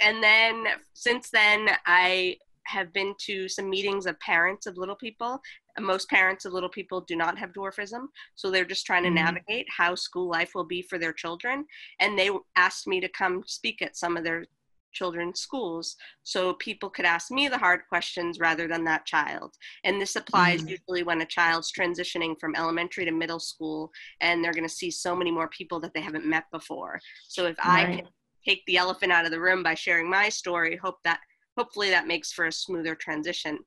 And 0.00 0.22
then 0.22 0.66
since 0.92 1.30
then, 1.30 1.68
I 1.86 2.36
have 2.66 2.92
been 2.92 3.14
to 3.18 3.48
some 3.48 3.70
meetings 3.70 4.06
of 4.06 4.18
parents 4.20 4.66
of 4.66 4.76
little 4.76 4.96
people. 4.96 5.40
Most 5.80 6.08
parents 6.08 6.44
of 6.44 6.52
little 6.52 6.68
people 6.68 7.00
do 7.00 7.16
not 7.16 7.38
have 7.38 7.52
dwarfism, 7.52 8.06
so 8.34 8.50
they're 8.50 8.64
just 8.64 8.86
trying 8.86 9.02
to 9.04 9.08
mm-hmm. 9.08 9.24
navigate 9.24 9.66
how 9.74 9.94
school 9.94 10.28
life 10.28 10.52
will 10.54 10.64
be 10.64 10.82
for 10.82 10.98
their 10.98 11.12
children. 11.12 11.64
And 12.00 12.18
they 12.18 12.30
asked 12.56 12.86
me 12.86 13.00
to 13.00 13.08
come 13.08 13.42
speak 13.46 13.82
at 13.82 13.96
some 13.96 14.16
of 14.16 14.24
their 14.24 14.44
children's 14.92 15.40
schools 15.40 15.96
so 16.22 16.54
people 16.54 16.90
could 16.90 17.04
ask 17.04 17.30
me 17.30 17.48
the 17.48 17.58
hard 17.58 17.80
questions 17.88 18.38
rather 18.38 18.68
than 18.68 18.84
that 18.84 19.06
child 19.06 19.54
and 19.84 20.00
this 20.00 20.16
applies 20.16 20.60
mm-hmm. 20.60 20.70
usually 20.70 21.02
when 21.02 21.20
a 21.20 21.26
child's 21.26 21.72
transitioning 21.72 22.38
from 22.38 22.54
elementary 22.54 23.04
to 23.04 23.12
middle 23.12 23.40
school 23.40 23.90
and 24.20 24.42
they're 24.42 24.52
going 24.52 24.68
to 24.68 24.74
see 24.74 24.90
so 24.90 25.14
many 25.16 25.30
more 25.30 25.48
people 25.48 25.80
that 25.80 25.92
they 25.94 26.00
haven't 26.00 26.26
met 26.26 26.44
before 26.52 27.00
so 27.28 27.46
if 27.46 27.58
right. 27.58 27.88
i 27.88 27.96
can 27.96 28.08
take 28.46 28.64
the 28.66 28.76
elephant 28.76 29.12
out 29.12 29.24
of 29.24 29.30
the 29.30 29.40
room 29.40 29.62
by 29.62 29.74
sharing 29.74 30.08
my 30.08 30.28
story 30.28 30.76
hope 30.76 30.96
that 31.04 31.20
hopefully 31.56 31.90
that 31.90 32.06
makes 32.06 32.32
for 32.32 32.46
a 32.46 32.52
smoother 32.52 32.94
transition 32.94 33.58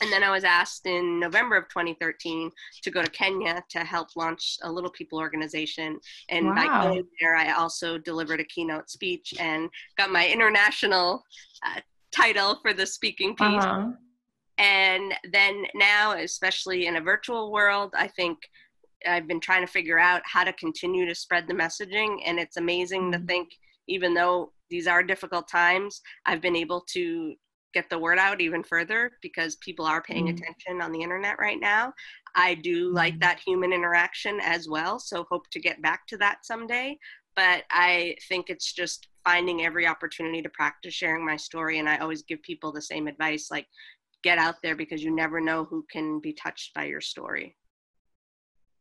and 0.00 0.12
then 0.12 0.22
I 0.22 0.30
was 0.30 0.44
asked 0.44 0.86
in 0.86 1.18
November 1.18 1.56
of 1.56 1.68
2013 1.68 2.50
to 2.82 2.90
go 2.90 3.02
to 3.02 3.10
Kenya 3.10 3.62
to 3.70 3.78
help 3.78 4.08
launch 4.16 4.58
a 4.62 4.70
Little 4.70 4.90
People 4.90 5.18
organization. 5.18 5.98
And 6.28 6.48
wow. 6.48 6.54
by 6.54 6.66
going 6.66 7.06
there, 7.20 7.34
I 7.34 7.52
also 7.52 7.96
delivered 7.96 8.40
a 8.40 8.44
keynote 8.44 8.90
speech 8.90 9.34
and 9.40 9.70
got 9.96 10.10
my 10.10 10.28
international 10.28 11.24
uh, 11.64 11.80
title 12.12 12.58
for 12.62 12.72
the 12.72 12.86
speaking 12.86 13.34
piece. 13.34 13.64
Uh-huh. 13.64 13.92
And 14.58 15.14
then 15.32 15.64
now, 15.74 16.12
especially 16.12 16.86
in 16.86 16.96
a 16.96 17.00
virtual 17.00 17.52
world, 17.52 17.92
I 17.96 18.08
think 18.08 18.38
I've 19.06 19.28
been 19.28 19.40
trying 19.40 19.64
to 19.64 19.70
figure 19.70 19.98
out 19.98 20.22
how 20.24 20.44
to 20.44 20.52
continue 20.54 21.06
to 21.06 21.14
spread 21.14 21.46
the 21.46 21.54
messaging. 21.54 22.18
And 22.24 22.38
it's 22.38 22.56
amazing 22.56 23.12
mm-hmm. 23.12 23.20
to 23.20 23.26
think, 23.26 23.50
even 23.88 24.14
though 24.14 24.52
these 24.68 24.86
are 24.86 25.02
difficult 25.02 25.48
times, 25.48 26.00
I've 26.24 26.40
been 26.40 26.56
able 26.56 26.82
to 26.92 27.34
get 27.76 27.90
the 27.90 27.98
word 27.98 28.18
out 28.18 28.40
even 28.40 28.62
further 28.62 29.12
because 29.20 29.56
people 29.56 29.84
are 29.84 30.00
paying 30.00 30.28
mm-hmm. 30.28 30.36
attention 30.42 30.80
on 30.80 30.92
the 30.92 31.02
internet 31.02 31.38
right 31.38 31.60
now. 31.60 31.92
I 32.34 32.54
do 32.54 32.90
like 32.90 33.14
mm-hmm. 33.14 33.20
that 33.20 33.40
human 33.46 33.70
interaction 33.70 34.40
as 34.40 34.66
well, 34.66 34.98
so 34.98 35.26
hope 35.30 35.50
to 35.50 35.60
get 35.60 35.82
back 35.82 36.06
to 36.06 36.16
that 36.16 36.38
someday. 36.46 36.98
But 37.34 37.64
I 37.70 38.16
think 38.30 38.46
it's 38.48 38.72
just 38.72 39.08
finding 39.24 39.66
every 39.66 39.86
opportunity 39.86 40.40
to 40.40 40.48
practice 40.48 40.94
sharing 40.94 41.26
my 41.26 41.36
story. 41.36 41.78
And 41.78 41.86
I 41.86 41.98
always 41.98 42.22
give 42.22 42.40
people 42.40 42.72
the 42.72 42.80
same 42.80 43.08
advice 43.08 43.50
like, 43.50 43.66
get 44.24 44.38
out 44.38 44.56
there 44.62 44.74
because 44.74 45.04
you 45.04 45.14
never 45.14 45.38
know 45.38 45.64
who 45.64 45.84
can 45.92 46.18
be 46.18 46.32
touched 46.32 46.72
by 46.72 46.84
your 46.84 47.02
story. 47.02 47.54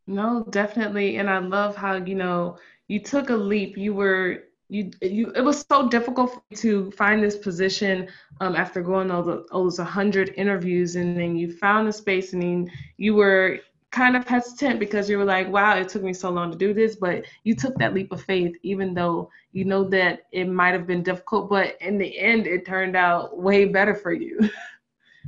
No, 0.08 0.46
definitely. 0.50 1.18
And 1.18 1.30
I 1.30 1.40
love 1.40 1.75
how, 1.75 1.96
you 1.96 2.16
know, 2.16 2.58
you 2.88 3.02
took 3.02 3.30
a 3.30 3.36
leap. 3.36 3.78
You 3.78 3.94
were 3.94 4.46
you 4.69 4.91
you 5.01 5.31
it 5.36 5.41
was 5.41 5.65
so 5.69 5.88
difficult 5.89 6.41
to 6.55 6.91
find 6.91 7.24
this 7.24 7.38
position 7.38 8.07
um, 8.41 8.55
after 8.55 8.81
going 8.81 9.12
all, 9.12 9.24
those 9.24 9.77
100 9.77 10.34
interviews 10.38 10.95
and 10.95 11.17
then 11.17 11.36
you 11.36 11.51
found 11.51 11.88
the 11.88 11.93
space 11.93 12.34
and 12.34 12.41
then 12.41 12.72
you 12.98 13.13
were 13.13 13.60
kind 13.91 14.17
of 14.17 14.27
hesitant 14.27 14.79
because 14.79 15.10
you 15.10 15.17
were 15.17 15.25
like 15.25 15.48
wow 15.50 15.77
it 15.77 15.88
took 15.88 16.03
me 16.03 16.13
so 16.13 16.29
long 16.29 16.51
to 16.51 16.57
do 16.57 16.74
this 16.74 16.95
but 16.95 17.24
you 17.43 17.55
took 17.55 17.77
that 17.77 17.93
leap 17.93 18.12
of 18.12 18.22
faith 18.22 18.55
even 18.63 18.93
though 18.93 19.29
you 19.51 19.63
know 19.63 19.84
that 19.84 20.24
it 20.31 20.45
might 20.45 20.74
have 20.74 20.88
been 20.88 21.03
difficult 21.03 21.50
but 21.50 21.77
in 21.79 21.98
the 21.98 22.17
end 22.19 22.48
it 22.48 22.65
turned 22.65 22.95
out 22.95 23.38
way 23.38 23.65
better 23.65 23.95
for 23.95 24.13
you. 24.13 24.50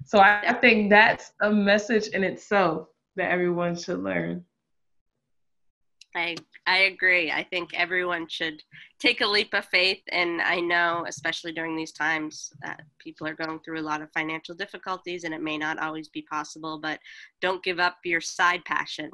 So 0.07 0.19
I, 0.19 0.41
I 0.47 0.53
think 0.53 0.89
that's 0.89 1.33
a 1.41 1.51
message 1.51 2.07
in 2.07 2.23
itself 2.23 2.87
that 3.17 3.29
everyone 3.29 3.75
should 3.75 4.01
learn. 4.01 4.45
I 6.15 6.37
I 6.67 6.79
agree. 6.79 7.31
I 7.31 7.43
think 7.43 7.69
everyone 7.73 8.27
should 8.27 8.61
take 8.99 9.21
a 9.21 9.27
leap 9.27 9.53
of 9.53 9.65
faith. 9.65 10.01
And 10.11 10.41
I 10.41 10.59
know, 10.59 11.05
especially 11.07 11.53
during 11.53 11.77
these 11.77 11.93
times, 11.93 12.51
that 12.61 12.81
people 12.99 13.25
are 13.25 13.33
going 13.33 13.59
through 13.61 13.79
a 13.79 13.81
lot 13.81 14.01
of 14.01 14.11
financial 14.11 14.53
difficulties 14.53 15.23
and 15.23 15.33
it 15.33 15.41
may 15.41 15.57
not 15.57 15.79
always 15.79 16.09
be 16.09 16.23
possible, 16.23 16.77
but 16.77 16.99
don't 17.41 17.63
give 17.63 17.79
up 17.79 17.97
your 18.03 18.19
side 18.19 18.65
passion 18.65 19.09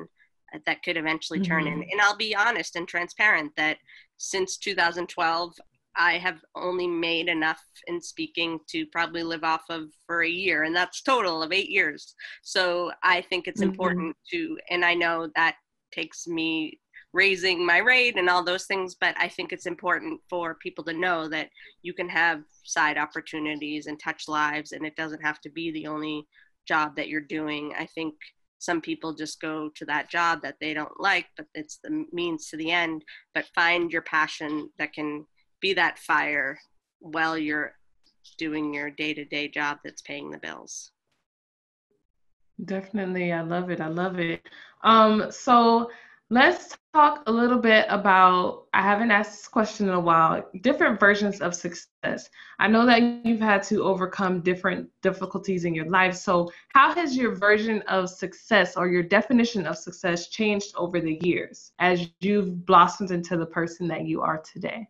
that 0.66 0.84
could 0.84 0.98
eventually 0.98 1.42
turn 1.42 1.66
mm-hmm. 1.66 1.84
in. 1.84 1.90
And 1.92 2.02
I'll 2.02 2.18
be 2.18 2.36
honest 2.36 2.76
and 2.76 2.88
transparent 2.88 3.52
that 3.56 3.78
since 4.18 4.58
2012, 4.58 5.54
I 5.96 6.18
have 6.18 6.40
only 6.56 6.88
made 6.88 7.28
enough 7.28 7.64
in 7.86 8.02
speaking 8.02 8.60
to 8.70 8.88
probably 8.88 9.22
live 9.22 9.44
off 9.44 9.64
of 9.70 9.90
for 10.08 10.24
a 10.24 10.30
year, 10.30 10.64
and 10.64 10.76
that's 10.76 11.04
total 11.04 11.44
of 11.44 11.52
eight 11.52 11.70
years. 11.70 12.16
So 12.42 12.92
I 13.04 13.22
think 13.22 13.48
it's 13.48 13.62
mm-hmm. 13.62 13.70
important 13.70 14.18
to, 14.32 14.58
and 14.72 14.84
I 14.84 14.96
know 14.96 15.30
that 15.36 15.56
takes 15.92 16.26
me 16.26 16.80
raising 17.14 17.66
my 17.66 17.78
rate 17.78 18.18
and 18.18 18.28
all 18.28 18.44
those 18.44 18.66
things 18.66 18.96
but 19.00 19.16
i 19.20 19.28
think 19.28 19.52
it's 19.52 19.68
important 19.68 20.20
for 20.30 20.56
people 20.56 20.84
to 20.84 20.94
know 20.94 21.30
that 21.30 21.50
you 21.84 21.94
can 21.94 22.10
have 22.10 22.42
side 22.64 22.98
opportunities 22.98 23.88
and 23.88 24.00
touch 24.00 24.28
lives 24.28 24.72
and 24.72 24.86
it 24.86 24.96
doesn't 24.96 25.22
have 25.24 25.40
to 25.40 25.50
be 25.50 25.72
the 25.72 25.86
only 25.86 26.26
job 26.68 26.96
that 26.96 27.10
you're 27.10 27.22
doing. 27.22 27.74
I 27.78 27.86
think 27.86 28.16
some 28.60 28.80
people 28.80 29.14
just 29.14 29.42
go 29.42 29.70
to 29.76 29.86
that 29.86 30.10
job 30.10 30.42
that 30.42 30.56
they 30.62 30.74
don't 30.74 31.00
like 31.00 31.26
but 31.36 31.48
it's 31.54 31.80
the 31.84 32.06
means 32.12 32.50
to 32.50 32.58
the 32.58 32.72
end. 32.72 33.04
But 33.34 33.46
find 33.54 33.92
your 33.92 34.04
passion 34.04 34.70
that 34.78 34.94
can 34.94 35.26
be 35.60 35.74
that 35.74 36.00
fire 36.00 36.60
while 37.00 37.38
you're 37.38 37.74
doing 38.38 38.74
your 38.74 38.90
day-to-day 38.90 39.50
job 39.50 39.80
that's 39.84 40.02
paying 40.02 40.32
the 40.32 40.38
bills. 40.38 40.92
Definitely 42.64 43.34
i 43.34 43.42
love 43.42 43.70
it 43.70 43.82
i 43.82 43.88
love 43.88 44.20
it. 44.20 44.48
Um 44.84 45.32
so 45.32 45.90
Let's 46.34 46.76
talk 46.96 47.22
a 47.28 47.32
little 47.32 47.60
bit 47.60 47.86
about. 47.90 48.66
I 48.74 48.82
haven't 48.82 49.12
asked 49.12 49.34
this 49.34 49.48
question 49.48 49.88
in 49.88 49.94
a 49.94 50.00
while. 50.00 50.44
Different 50.62 51.00
versions 51.00 51.42
of 51.42 51.54
success. 51.54 52.28
I 52.58 52.68
know 52.68 52.88
that 52.88 53.24
you've 53.24 53.40
had 53.40 53.62
to 53.66 53.84
overcome 53.84 54.42
different 54.42 54.90
difficulties 55.04 55.64
in 55.64 55.76
your 55.76 55.88
life. 55.88 56.16
So, 56.16 56.52
how 56.70 56.92
has 56.96 57.16
your 57.16 57.36
version 57.36 57.84
of 57.84 58.10
success 58.10 58.76
or 58.76 58.88
your 58.88 59.04
definition 59.04 59.68
of 59.68 59.78
success 59.78 60.30
changed 60.30 60.74
over 60.76 61.00
the 61.00 61.20
years 61.22 61.72
as 61.78 62.08
you've 62.22 62.66
blossomed 62.66 63.12
into 63.12 63.38
the 63.38 63.46
person 63.46 63.88
that 63.90 64.06
you 64.06 64.24
are 64.24 64.40
today? 64.40 64.90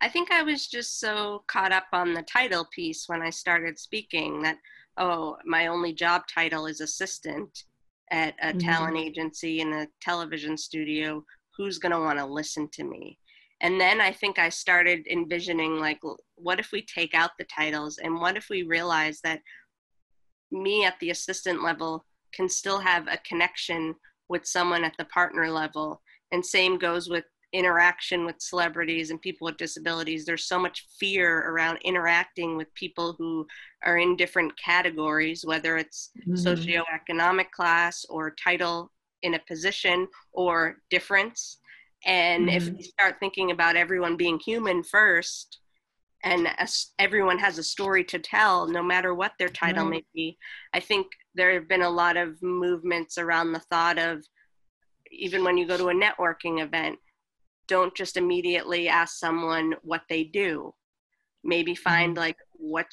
I 0.00 0.08
think 0.08 0.30
I 0.30 0.44
was 0.44 0.68
just 0.68 1.00
so 1.00 1.42
caught 1.48 1.72
up 1.72 1.88
on 1.92 2.14
the 2.14 2.22
title 2.22 2.68
piece 2.72 3.08
when 3.08 3.20
I 3.20 3.30
started 3.30 3.80
speaking 3.80 4.42
that, 4.42 4.58
oh, 4.96 5.38
my 5.44 5.66
only 5.66 5.92
job 5.92 6.28
title 6.28 6.66
is 6.66 6.80
assistant 6.80 7.64
at 8.10 8.34
a 8.42 8.48
mm-hmm. 8.48 8.58
talent 8.58 8.96
agency 8.96 9.60
in 9.60 9.72
a 9.72 9.88
television 10.00 10.56
studio 10.56 11.24
who's 11.56 11.78
going 11.78 11.92
to 11.92 12.00
want 12.00 12.18
to 12.18 12.24
listen 12.24 12.68
to 12.72 12.84
me 12.84 13.18
and 13.60 13.80
then 13.80 14.00
i 14.00 14.10
think 14.12 14.38
i 14.38 14.48
started 14.48 15.06
envisioning 15.10 15.78
like 15.78 15.98
what 16.36 16.60
if 16.60 16.70
we 16.72 16.84
take 16.84 17.14
out 17.14 17.30
the 17.38 17.44
titles 17.44 17.98
and 17.98 18.14
what 18.20 18.36
if 18.36 18.48
we 18.50 18.62
realize 18.62 19.20
that 19.22 19.40
me 20.50 20.84
at 20.84 20.94
the 21.00 21.10
assistant 21.10 21.62
level 21.62 22.04
can 22.32 22.48
still 22.48 22.78
have 22.78 23.06
a 23.08 23.18
connection 23.26 23.94
with 24.28 24.46
someone 24.46 24.84
at 24.84 24.94
the 24.98 25.04
partner 25.06 25.50
level 25.50 26.00
and 26.32 26.44
same 26.44 26.78
goes 26.78 27.08
with 27.08 27.24
interaction 27.54 28.26
with 28.26 28.34
celebrities 28.40 29.10
and 29.10 29.22
people 29.22 29.46
with 29.46 29.56
disabilities. 29.56 30.26
There's 30.26 30.44
so 30.44 30.58
much 30.58 30.86
fear 30.98 31.48
around 31.48 31.78
interacting 31.84 32.56
with 32.56 32.74
people 32.74 33.14
who 33.16 33.46
are 33.84 33.96
in 33.96 34.16
different 34.16 34.52
categories, 34.58 35.44
whether 35.46 35.76
it's 35.76 36.10
mm-hmm. 36.18 36.34
socioeconomic 36.34 37.50
class 37.52 38.04
or 38.10 38.32
title 38.32 38.90
in 39.22 39.34
a 39.34 39.38
position 39.38 40.08
or 40.32 40.76
difference. 40.90 41.58
And 42.04 42.48
mm-hmm. 42.48 42.56
if 42.56 42.68
we 42.70 42.82
start 42.82 43.16
thinking 43.20 43.52
about 43.52 43.76
everyone 43.76 44.16
being 44.16 44.38
human 44.40 44.82
first, 44.82 45.58
and 46.24 46.48
everyone 46.98 47.38
has 47.38 47.58
a 47.58 47.62
story 47.62 48.02
to 48.04 48.18
tell, 48.18 48.66
no 48.66 48.82
matter 48.82 49.14
what 49.14 49.32
their 49.38 49.50
title 49.50 49.84
may 49.84 50.02
be, 50.14 50.38
I 50.72 50.80
think 50.80 51.06
there 51.34 51.52
have 51.52 51.68
been 51.68 51.82
a 51.82 51.90
lot 51.90 52.16
of 52.16 52.42
movements 52.42 53.18
around 53.18 53.52
the 53.52 53.58
thought 53.58 53.98
of 53.98 54.24
even 55.10 55.44
when 55.44 55.58
you 55.58 55.66
go 55.66 55.76
to 55.76 55.90
a 55.90 55.94
networking 55.94 56.62
event, 56.62 56.98
don't 57.68 57.94
just 57.94 58.16
immediately 58.16 58.88
ask 58.88 59.18
someone 59.18 59.74
what 59.82 60.02
they 60.08 60.24
do. 60.24 60.74
Maybe 61.42 61.74
find 61.74 62.14
mm-hmm. 62.14 62.20
like 62.20 62.36
what 62.52 62.86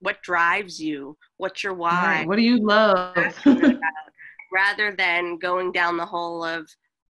what 0.00 0.22
drives 0.22 0.80
you, 0.80 1.16
what's 1.36 1.62
your 1.62 1.74
why, 1.74 2.18
right. 2.18 2.26
what 2.26 2.36
do 2.36 2.42
you 2.42 2.58
love, 2.58 3.14
rather 4.52 4.94
than 4.96 5.38
going 5.38 5.70
down 5.70 5.96
the 5.96 6.06
hole 6.06 6.44
of 6.44 6.68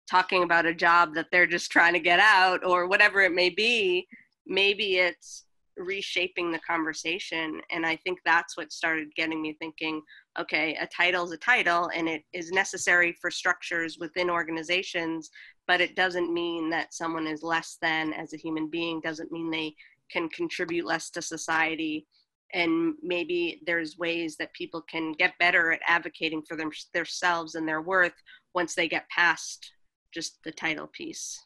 talking 0.10 0.44
about 0.44 0.66
a 0.66 0.74
job 0.74 1.14
that 1.14 1.28
they're 1.32 1.48
just 1.48 1.70
trying 1.70 1.94
to 1.94 2.00
get 2.00 2.20
out 2.20 2.64
or 2.64 2.88
whatever 2.88 3.22
it 3.22 3.34
may 3.34 3.50
be. 3.50 4.08
Maybe 4.46 4.98
it's 4.98 5.44
reshaping 5.78 6.52
the 6.52 6.60
conversation 6.60 7.62
and 7.70 7.86
i 7.86 7.96
think 7.98 8.20
that's 8.26 8.58
what 8.58 8.72
started 8.72 9.14
getting 9.16 9.42
me 9.42 9.56
thinking 9.60 10.02
okay 10.40 10.76
a 10.82 10.88
title 10.88 11.24
is 11.24 11.32
a 11.32 11.38
title 11.38 11.92
and 11.94 12.10
it 12.10 12.24
is 12.34 12.52
necessary 12.52 13.14
for 13.22 13.30
structures 13.30 13.98
within 14.00 14.30
organizations 14.30 15.30
but 15.68 15.82
it 15.82 15.96
doesn't 15.96 16.34
mean 16.34 16.70
that 16.70 16.94
someone 16.94 17.28
is 17.28 17.44
less 17.44 17.78
than 17.82 18.14
as 18.14 18.34
a 18.34 18.38
human 18.38 18.70
being 18.70 19.02
doesn't 19.02 19.32
mean 19.32 19.52
they 19.52 19.76
can 20.10 20.30
contribute 20.30 20.86
less 20.86 21.10
to 21.12 21.22
society. 21.22 22.08
And 22.54 22.94
maybe 23.04 23.62
there's 23.68 23.98
ways 23.98 24.38
that 24.38 24.54
people 24.54 24.82
can 24.82 25.12
get 25.12 25.38
better 25.38 25.74
at 25.74 25.82
advocating 25.86 26.42
for 26.48 26.56
them, 26.56 26.72
themselves 26.94 27.56
and 27.56 27.68
their 27.68 27.82
worth 27.82 28.14
once 28.56 28.74
they 28.74 28.88
get 28.88 29.10
past 29.10 29.74
just 30.14 30.42
the 30.44 30.52
title 30.52 30.88
piece. 30.88 31.38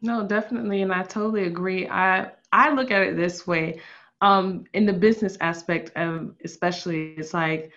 No 0.00 0.26
definitely 0.26 0.82
and 0.82 0.92
i 0.92 1.02
totally 1.02 1.44
agree. 1.44 1.86
I 1.86 2.32
i 2.52 2.72
look 2.72 2.90
at 2.90 3.02
it 3.02 3.16
this 3.16 3.46
way 3.46 3.80
um 4.22 4.64
in 4.72 4.86
the 4.86 4.92
business 4.92 5.36
aspect 5.40 5.92
of 5.96 6.34
especially 6.44 7.14
it's 7.18 7.34
like 7.34 7.70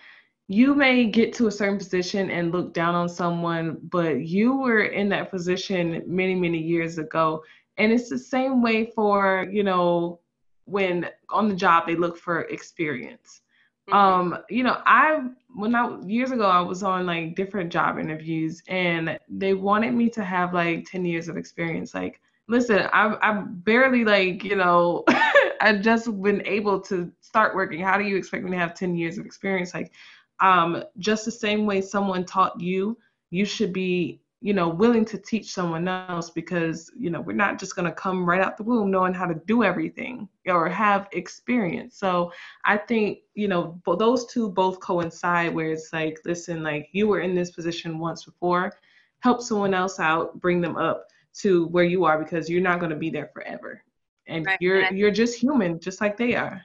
you 0.48 0.74
may 0.74 1.06
get 1.06 1.32
to 1.34 1.48
a 1.48 1.50
certain 1.50 1.78
position 1.78 2.30
and 2.30 2.52
look 2.52 2.72
down 2.72 2.94
on 2.94 3.08
someone, 3.08 3.78
but 3.90 4.26
you 4.26 4.56
were 4.56 4.84
in 4.84 5.08
that 5.08 5.30
position 5.30 6.02
many, 6.06 6.34
many 6.34 6.58
years 6.58 6.98
ago. 6.98 7.42
And 7.78 7.92
it's 7.92 8.08
the 8.08 8.18
same 8.18 8.62
way 8.62 8.86
for, 8.86 9.48
you 9.50 9.64
know, 9.64 10.20
when 10.64 11.08
on 11.30 11.48
the 11.48 11.54
job 11.54 11.86
they 11.86 11.96
look 11.96 12.16
for 12.16 12.42
experience. 12.42 13.42
Mm-hmm. 13.88 13.96
Um, 13.96 14.38
you 14.48 14.62
know, 14.62 14.80
I 14.84 15.28
when 15.54 15.74
I 15.74 16.00
years 16.02 16.32
ago 16.32 16.46
I 16.46 16.60
was 16.60 16.82
on 16.82 17.06
like 17.06 17.36
different 17.36 17.72
job 17.72 17.98
interviews 17.98 18.62
and 18.68 19.18
they 19.28 19.54
wanted 19.54 19.94
me 19.94 20.10
to 20.10 20.24
have 20.24 20.54
like 20.54 20.86
10 20.90 21.04
years 21.04 21.28
of 21.28 21.36
experience. 21.36 21.94
Like, 21.94 22.20
listen, 22.48 22.88
I'm 22.92 23.16
I'm 23.20 23.60
barely 23.60 24.04
like, 24.04 24.42
you 24.42 24.56
know, 24.56 25.04
I've 25.60 25.82
just 25.82 26.06
been 26.22 26.44
able 26.46 26.80
to 26.82 27.12
start 27.20 27.54
working. 27.54 27.80
How 27.80 27.96
do 27.96 28.04
you 28.04 28.16
expect 28.16 28.44
me 28.44 28.50
to 28.52 28.58
have 28.58 28.74
10 28.74 28.96
years 28.96 29.18
of 29.18 29.26
experience? 29.26 29.72
Like 29.72 29.92
um, 30.40 30.82
just 30.98 31.24
the 31.24 31.30
same 31.30 31.66
way 31.66 31.80
someone 31.80 32.24
taught 32.24 32.60
you, 32.60 32.96
you 33.30 33.44
should 33.44 33.72
be, 33.72 34.20
you 34.40 34.52
know, 34.52 34.68
willing 34.68 35.04
to 35.06 35.18
teach 35.18 35.52
someone 35.52 35.88
else 35.88 36.30
because, 36.30 36.90
you 36.96 37.10
know, 37.10 37.20
we're 37.20 37.32
not 37.32 37.58
just 37.58 37.74
going 37.74 37.86
to 37.86 37.92
come 37.92 38.28
right 38.28 38.40
out 38.40 38.56
the 38.56 38.62
womb 38.62 38.90
knowing 38.90 39.14
how 39.14 39.26
to 39.26 39.40
do 39.46 39.64
everything 39.64 40.28
or 40.46 40.68
have 40.68 41.08
experience. 41.12 41.96
So 41.96 42.32
I 42.64 42.76
think, 42.76 43.20
you 43.34 43.48
know, 43.48 43.80
those 43.98 44.26
two 44.26 44.50
both 44.50 44.78
coincide 44.80 45.54
where 45.54 45.72
it's 45.72 45.92
like, 45.92 46.20
listen, 46.24 46.62
like 46.62 46.88
you 46.92 47.08
were 47.08 47.20
in 47.20 47.34
this 47.34 47.50
position 47.50 47.98
once 47.98 48.24
before, 48.24 48.72
help 49.20 49.40
someone 49.40 49.74
else 49.74 49.98
out, 49.98 50.38
bring 50.40 50.60
them 50.60 50.76
up 50.76 51.06
to 51.38 51.66
where 51.68 51.84
you 51.84 52.04
are 52.04 52.22
because 52.22 52.48
you're 52.48 52.62
not 52.62 52.78
going 52.78 52.90
to 52.90 52.96
be 52.96 53.10
there 53.10 53.30
forever. 53.32 53.82
And 54.26 54.44
right. 54.44 54.58
you're 54.60 54.80
and 54.80 54.98
you're 54.98 55.12
just 55.12 55.38
human 55.38 55.78
just 55.78 56.00
like 56.00 56.16
they 56.16 56.34
are. 56.34 56.60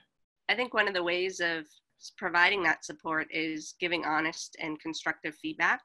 I 0.50 0.56
think 0.56 0.74
one 0.74 0.88
of 0.88 0.94
the 0.94 1.04
ways 1.04 1.40
of 1.40 1.66
providing 2.17 2.63
that 2.63 2.86
support 2.86 3.27
is 3.31 3.75
giving 3.79 4.05
honest 4.05 4.55
and 4.60 4.79
constructive 4.79 5.36
feedback. 5.36 5.82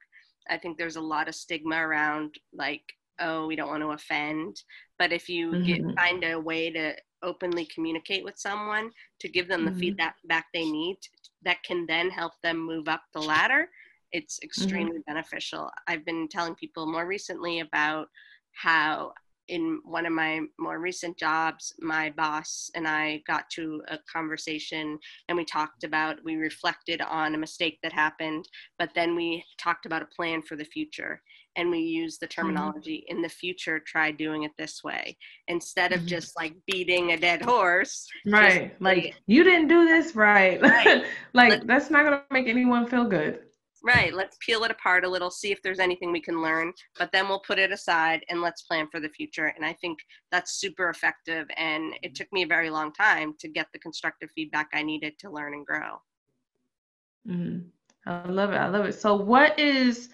I 0.48 0.56
think 0.56 0.78
there's 0.78 0.96
a 0.96 1.00
lot 1.00 1.28
of 1.28 1.34
stigma 1.34 1.76
around 1.76 2.34
like, 2.52 2.82
oh, 3.18 3.46
we 3.46 3.56
don't 3.56 3.68
want 3.68 3.82
to 3.82 3.90
offend. 3.90 4.62
But 4.98 5.12
if 5.12 5.28
you 5.28 5.50
mm-hmm. 5.50 5.64
get, 5.64 5.96
find 5.96 6.24
a 6.24 6.38
way 6.38 6.70
to 6.70 6.94
openly 7.22 7.66
communicate 7.66 8.24
with 8.24 8.38
someone 8.38 8.90
to 9.20 9.28
give 9.28 9.48
them 9.48 9.64
the 9.64 9.70
mm-hmm. 9.70 9.80
feedback 9.80 10.16
back 10.26 10.46
they 10.52 10.64
need 10.70 10.98
that 11.42 11.62
can 11.62 11.86
then 11.86 12.10
help 12.10 12.32
them 12.42 12.58
move 12.58 12.88
up 12.88 13.02
the 13.12 13.20
ladder, 13.20 13.68
it's 14.12 14.36
mm-hmm. 14.36 14.46
extremely 14.46 14.98
mm-hmm. 14.98 15.12
beneficial. 15.12 15.70
I've 15.86 16.04
been 16.04 16.28
telling 16.28 16.54
people 16.54 16.90
more 16.90 17.06
recently 17.06 17.60
about 17.60 18.08
how 18.52 19.12
in 19.48 19.80
one 19.84 20.06
of 20.06 20.12
my 20.12 20.40
more 20.58 20.78
recent 20.78 21.16
jobs, 21.16 21.72
my 21.80 22.10
boss 22.16 22.70
and 22.74 22.86
I 22.86 23.22
got 23.26 23.48
to 23.50 23.82
a 23.88 23.98
conversation 24.12 24.98
and 25.28 25.36
we 25.36 25.44
talked 25.44 25.84
about, 25.84 26.22
we 26.24 26.36
reflected 26.36 27.00
on 27.00 27.34
a 27.34 27.38
mistake 27.38 27.78
that 27.82 27.92
happened, 27.92 28.48
but 28.78 28.90
then 28.94 29.14
we 29.14 29.44
talked 29.58 29.86
about 29.86 30.02
a 30.02 30.06
plan 30.06 30.42
for 30.42 30.56
the 30.56 30.64
future. 30.64 31.22
And 31.58 31.70
we 31.70 31.78
used 31.78 32.20
the 32.20 32.26
mm-hmm. 32.26 32.42
terminology 32.42 33.06
mm-hmm. 33.08 33.16
in 33.16 33.22
the 33.22 33.30
future, 33.30 33.78
try 33.80 34.10
doing 34.10 34.42
it 34.42 34.52
this 34.58 34.84
way 34.84 35.16
instead 35.48 35.92
of 35.92 36.00
mm-hmm. 36.00 36.08
just 36.08 36.36
like 36.36 36.54
beating 36.66 37.12
a 37.12 37.16
dead 37.16 37.40
horse. 37.40 38.06
Right. 38.26 38.76
Like, 38.78 39.14
you 39.26 39.42
didn't 39.42 39.68
do 39.68 39.86
this 39.86 40.14
right. 40.14 40.60
right. 40.60 41.04
like, 41.32 41.50
Let, 41.50 41.66
that's 41.66 41.90
not 41.90 42.04
going 42.04 42.18
to 42.18 42.24
make 42.30 42.46
anyone 42.46 42.86
feel 42.86 43.04
good. 43.06 43.45
Right. 43.86 44.12
Let's 44.12 44.36
peel 44.40 44.64
it 44.64 44.72
apart 44.72 45.04
a 45.04 45.08
little, 45.08 45.30
see 45.30 45.52
if 45.52 45.62
there's 45.62 45.78
anything 45.78 46.10
we 46.10 46.20
can 46.20 46.42
learn, 46.42 46.72
but 46.98 47.12
then 47.12 47.28
we'll 47.28 47.38
put 47.38 47.60
it 47.60 47.70
aside 47.70 48.24
and 48.28 48.42
let's 48.42 48.62
plan 48.62 48.88
for 48.90 48.98
the 48.98 49.08
future. 49.08 49.52
And 49.54 49.64
I 49.64 49.74
think 49.74 50.00
that's 50.32 50.58
super 50.58 50.90
effective. 50.90 51.46
And 51.56 51.94
it 52.02 52.16
took 52.16 52.26
me 52.32 52.42
a 52.42 52.48
very 52.48 52.68
long 52.68 52.92
time 52.92 53.34
to 53.38 53.46
get 53.46 53.68
the 53.72 53.78
constructive 53.78 54.28
feedback 54.34 54.70
I 54.74 54.82
needed 54.82 55.20
to 55.20 55.30
learn 55.30 55.54
and 55.54 55.64
grow. 55.64 56.02
Mm-hmm. 57.28 57.68
I 58.10 58.28
love 58.28 58.50
it. 58.50 58.56
I 58.56 58.66
love 58.66 58.86
it. 58.86 58.94
So, 58.94 59.14
what 59.14 59.56
is, 59.56 60.08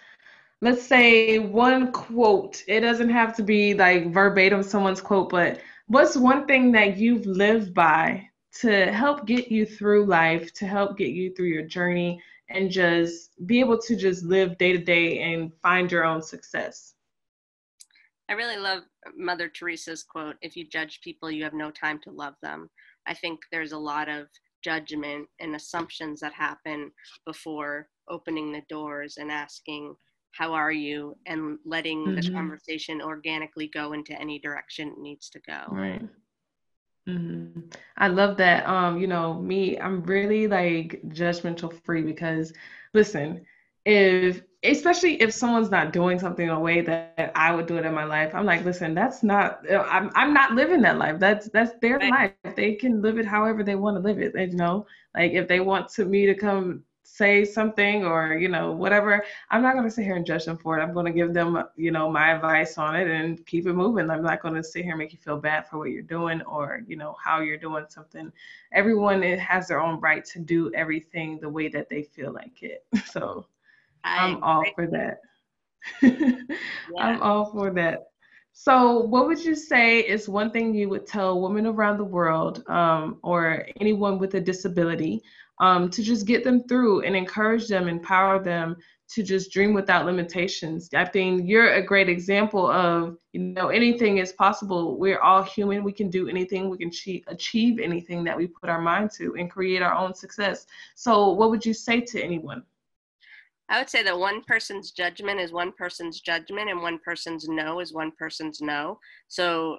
let's 0.60 0.82
say, 0.82 1.38
one 1.38 1.92
quote? 1.92 2.62
It 2.68 2.80
doesn't 2.80 3.08
have 3.08 3.34
to 3.36 3.42
be 3.42 3.72
like 3.72 4.12
verbatim 4.12 4.62
someone's 4.62 5.00
quote, 5.00 5.30
but 5.30 5.60
what's 5.86 6.14
one 6.14 6.46
thing 6.46 6.72
that 6.72 6.98
you've 6.98 7.24
lived 7.24 7.72
by 7.72 8.28
to 8.60 8.92
help 8.92 9.24
get 9.24 9.50
you 9.50 9.64
through 9.64 10.04
life, 10.04 10.52
to 10.54 10.66
help 10.66 10.98
get 10.98 11.12
you 11.12 11.34
through 11.34 11.48
your 11.48 11.64
journey? 11.64 12.22
And 12.52 12.70
just 12.70 13.30
be 13.46 13.60
able 13.60 13.78
to 13.78 13.96
just 13.96 14.24
live 14.24 14.58
day 14.58 14.72
to 14.72 14.78
day 14.78 15.20
and 15.20 15.52
find 15.62 15.90
your 15.90 16.04
own 16.04 16.22
success. 16.22 16.94
I 18.28 18.34
really 18.34 18.56
love 18.56 18.82
Mother 19.16 19.48
Teresa's 19.48 20.02
quote 20.02 20.36
if 20.42 20.56
you 20.56 20.66
judge 20.68 21.00
people, 21.02 21.30
you 21.30 21.44
have 21.44 21.54
no 21.54 21.70
time 21.70 21.98
to 22.04 22.10
love 22.10 22.34
them. 22.42 22.70
I 23.06 23.14
think 23.14 23.40
there's 23.50 23.72
a 23.72 23.78
lot 23.78 24.08
of 24.08 24.28
judgment 24.62 25.28
and 25.40 25.56
assumptions 25.56 26.20
that 26.20 26.32
happen 26.32 26.92
before 27.26 27.88
opening 28.08 28.52
the 28.52 28.62
doors 28.68 29.16
and 29.18 29.30
asking, 29.30 29.94
How 30.32 30.52
are 30.52 30.72
you? 30.72 31.16
and 31.26 31.58
letting 31.66 32.06
mm-hmm. 32.06 32.14
the 32.14 32.30
conversation 32.30 33.02
organically 33.02 33.68
go 33.68 33.92
into 33.92 34.18
any 34.20 34.38
direction 34.38 34.88
it 34.88 34.98
needs 34.98 35.28
to 35.30 35.40
go. 35.46 35.64
Right. 35.68 36.02
Mm-hmm. 37.08 37.60
I 37.96 38.08
love 38.08 38.36
that. 38.38 38.66
Um, 38.68 38.98
you 38.98 39.06
know, 39.06 39.34
me, 39.34 39.78
I'm 39.78 40.02
really 40.02 40.46
like 40.46 41.00
judgmental 41.08 41.72
free 41.84 42.02
because 42.02 42.52
listen, 42.94 43.44
if 43.84 44.42
especially 44.64 45.20
if 45.20 45.32
someone's 45.32 45.70
not 45.70 45.92
doing 45.92 46.18
something 46.18 46.46
in 46.46 46.52
a 46.52 46.60
way 46.60 46.80
that 46.82 47.32
I 47.34 47.52
would 47.54 47.66
do 47.66 47.76
it 47.76 47.84
in 47.84 47.94
my 47.94 48.04
life, 48.04 48.34
I'm 48.34 48.44
like, 48.46 48.64
listen, 48.64 48.94
that's 48.94 49.22
not 49.22 49.60
I'm 49.70 50.10
I'm 50.14 50.32
not 50.32 50.52
living 50.52 50.82
that 50.82 50.98
life. 50.98 51.18
That's 51.18 51.48
that's 51.50 51.72
their 51.80 52.00
right. 52.00 52.12
life. 52.12 52.34
They 52.56 52.74
can 52.74 52.84
live 53.02 53.18
it 53.18 53.26
however 53.26 53.62
they 53.64 53.74
want 53.76 53.96
to 53.96 54.00
live 54.00 54.18
it. 54.18 54.34
You 54.34 54.56
know, 54.56 54.86
like 55.14 55.32
if 55.32 55.48
they 55.48 55.60
want 55.60 55.88
to 55.90 56.04
me 56.04 56.26
to 56.26 56.34
come 56.34 56.84
say 57.04 57.44
something 57.44 58.04
or 58.04 58.34
you 58.34 58.48
know 58.48 58.72
whatever 58.72 59.24
i'm 59.50 59.62
not 59.62 59.74
going 59.74 59.84
to 59.84 59.90
sit 59.90 60.04
here 60.04 60.16
and 60.16 60.24
judge 60.26 60.44
them 60.44 60.56
for 60.56 60.78
it. 60.78 60.82
I'm 60.82 60.92
going 60.94 61.06
to 61.06 61.12
give 61.12 61.34
them 61.34 61.62
you 61.76 61.90
know 61.90 62.10
my 62.10 62.32
advice 62.32 62.78
on 62.78 62.94
it 62.96 63.08
and 63.08 63.44
keep 63.46 63.66
it 63.66 63.72
moving. 63.74 64.10
I'm 64.10 64.22
not 64.22 64.40
going 64.42 64.54
to 64.54 64.62
sit 64.62 64.82
here 64.82 64.92
and 64.92 64.98
make 64.98 65.12
you 65.12 65.18
feel 65.18 65.38
bad 65.38 65.68
for 65.68 65.78
what 65.78 65.90
you're 65.90 66.02
doing 66.02 66.42
or 66.42 66.82
you 66.86 66.96
know 66.96 67.16
how 67.22 67.40
you're 67.40 67.56
doing 67.56 67.84
something. 67.88 68.32
Everyone 68.72 69.22
has 69.22 69.68
their 69.68 69.80
own 69.80 70.00
right 70.00 70.24
to 70.26 70.38
do 70.38 70.72
everything 70.74 71.38
the 71.40 71.48
way 71.48 71.68
that 71.68 71.88
they 71.88 72.02
feel 72.02 72.32
like 72.32 72.62
it. 72.62 72.84
So 73.06 73.46
I 74.04 74.18
i'm 74.24 74.42
all 74.42 74.64
for 74.74 74.86
that. 74.88 75.20
Yeah. 76.02 76.66
i'm 76.98 77.22
all 77.22 77.46
for 77.46 77.70
that. 77.72 78.08
So, 78.54 78.98
what 79.00 79.26
would 79.26 79.42
you 79.42 79.54
say 79.54 80.00
is 80.00 80.28
one 80.28 80.50
thing 80.50 80.74
you 80.74 80.88
would 80.90 81.06
tell 81.06 81.40
women 81.40 81.66
around 81.66 81.96
the 81.96 82.04
world 82.04 82.62
um, 82.68 83.18
or 83.22 83.66
anyone 83.80 84.18
with 84.18 84.34
a 84.34 84.40
disability 84.40 85.22
um, 85.62 85.88
to 85.90 86.02
just 86.02 86.26
get 86.26 86.42
them 86.42 86.64
through 86.64 87.02
and 87.02 87.14
encourage 87.14 87.68
them, 87.68 87.88
empower 87.88 88.42
them 88.42 88.76
to 89.10 89.22
just 89.22 89.52
dream 89.52 89.74
without 89.74 90.06
limitations. 90.06 90.88
I 90.92 91.04
think 91.04 91.48
you're 91.48 91.74
a 91.74 91.82
great 91.82 92.08
example 92.08 92.68
of, 92.68 93.16
you 93.32 93.40
know, 93.40 93.68
anything 93.68 94.18
is 94.18 94.32
possible. 94.32 94.98
We're 94.98 95.20
all 95.20 95.42
human. 95.42 95.84
We 95.84 95.92
can 95.92 96.10
do 96.10 96.28
anything. 96.28 96.68
We 96.68 96.78
can 96.78 96.88
achieve, 96.88 97.22
achieve 97.28 97.78
anything 97.78 98.24
that 98.24 98.36
we 98.36 98.48
put 98.48 98.70
our 98.70 98.80
mind 98.80 99.12
to 99.18 99.36
and 99.38 99.48
create 99.48 99.82
our 99.82 99.94
own 99.94 100.14
success. 100.14 100.66
So, 100.96 101.30
what 101.30 101.50
would 101.50 101.64
you 101.64 101.74
say 101.74 102.00
to 102.00 102.20
anyone? 102.20 102.64
I 103.68 103.78
would 103.78 103.88
say 103.88 104.02
that 104.02 104.18
one 104.18 104.42
person's 104.42 104.90
judgment 104.90 105.38
is 105.38 105.52
one 105.52 105.72
person's 105.72 106.20
judgment, 106.20 106.70
and 106.70 106.82
one 106.82 106.98
person's 106.98 107.48
no 107.48 107.78
is 107.78 107.92
one 107.92 108.10
person's 108.10 108.60
no. 108.60 108.98
So 109.28 109.78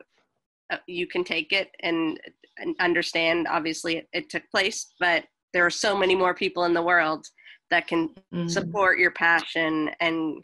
uh, 0.71 0.77
you 0.87 1.07
can 1.07 1.23
take 1.23 1.51
it 1.51 1.75
and, 1.81 2.19
and 2.57 2.75
understand. 2.79 3.47
Obviously, 3.49 3.97
it, 3.97 4.07
it, 4.13 4.29
took 4.29 4.49
place, 4.49 4.93
but 4.99 5.25
there 5.53 5.65
are 5.65 5.71
so 5.71 5.97
many 5.97 6.15
more 6.15 6.33
people 6.33 6.65
in 6.65 6.73
the 6.73 6.81
world 6.81 7.27
that 7.69 7.87
can 7.87 8.09
mm-hmm. 8.33 8.47
support 8.47 8.99
your 8.99 9.11
passion, 9.11 9.91
and 9.99 10.43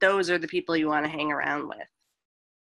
those 0.00 0.30
are 0.30 0.38
the 0.38 0.48
people 0.48 0.76
you 0.76 0.88
want 0.88 1.04
to 1.04 1.10
hang 1.10 1.32
around 1.32 1.68
with. 1.68 1.88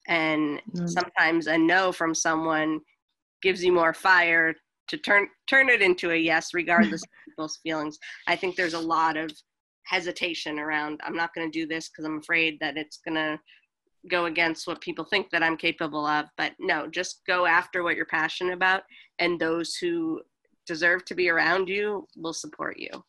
And 0.06 0.60
mm-hmm. 0.72 0.86
sometimes 0.86 1.46
a 1.46 1.58
no 1.58 1.92
from 1.92 2.14
someone 2.14 2.80
gives 3.42 3.62
you 3.62 3.72
more 3.72 3.94
fire 3.94 4.54
to 4.88 4.96
turn 4.96 5.28
turn 5.48 5.68
it 5.68 5.82
into 5.82 6.10
a 6.10 6.16
yes 6.16 6.52
regardless 6.52 7.02
of 7.02 7.08
people's 7.28 7.58
feelings 7.62 7.98
i 8.26 8.34
think 8.34 8.56
there's 8.56 8.74
a 8.74 8.78
lot 8.78 9.16
of 9.16 9.30
hesitation 9.84 10.58
around 10.58 11.00
i'm 11.04 11.16
not 11.16 11.32
going 11.34 11.50
to 11.50 11.58
do 11.58 11.66
this 11.66 11.88
because 11.88 12.04
i'm 12.04 12.18
afraid 12.18 12.58
that 12.60 12.76
it's 12.76 12.98
going 12.98 13.14
to 13.14 13.38
go 14.10 14.26
against 14.26 14.66
what 14.66 14.80
people 14.80 15.04
think 15.04 15.28
that 15.30 15.42
i'm 15.42 15.56
capable 15.56 16.06
of 16.06 16.26
but 16.36 16.52
no 16.58 16.86
just 16.86 17.22
go 17.26 17.46
after 17.46 17.82
what 17.82 17.96
you're 17.96 18.06
passionate 18.06 18.54
about 18.54 18.82
and 19.18 19.38
those 19.38 19.74
who 19.74 20.20
deserve 20.68 21.04
to 21.04 21.14
be 21.16 21.28
around 21.28 21.68
you 21.68 22.06
will 22.16 22.32
support 22.32 22.78
you 22.78 23.04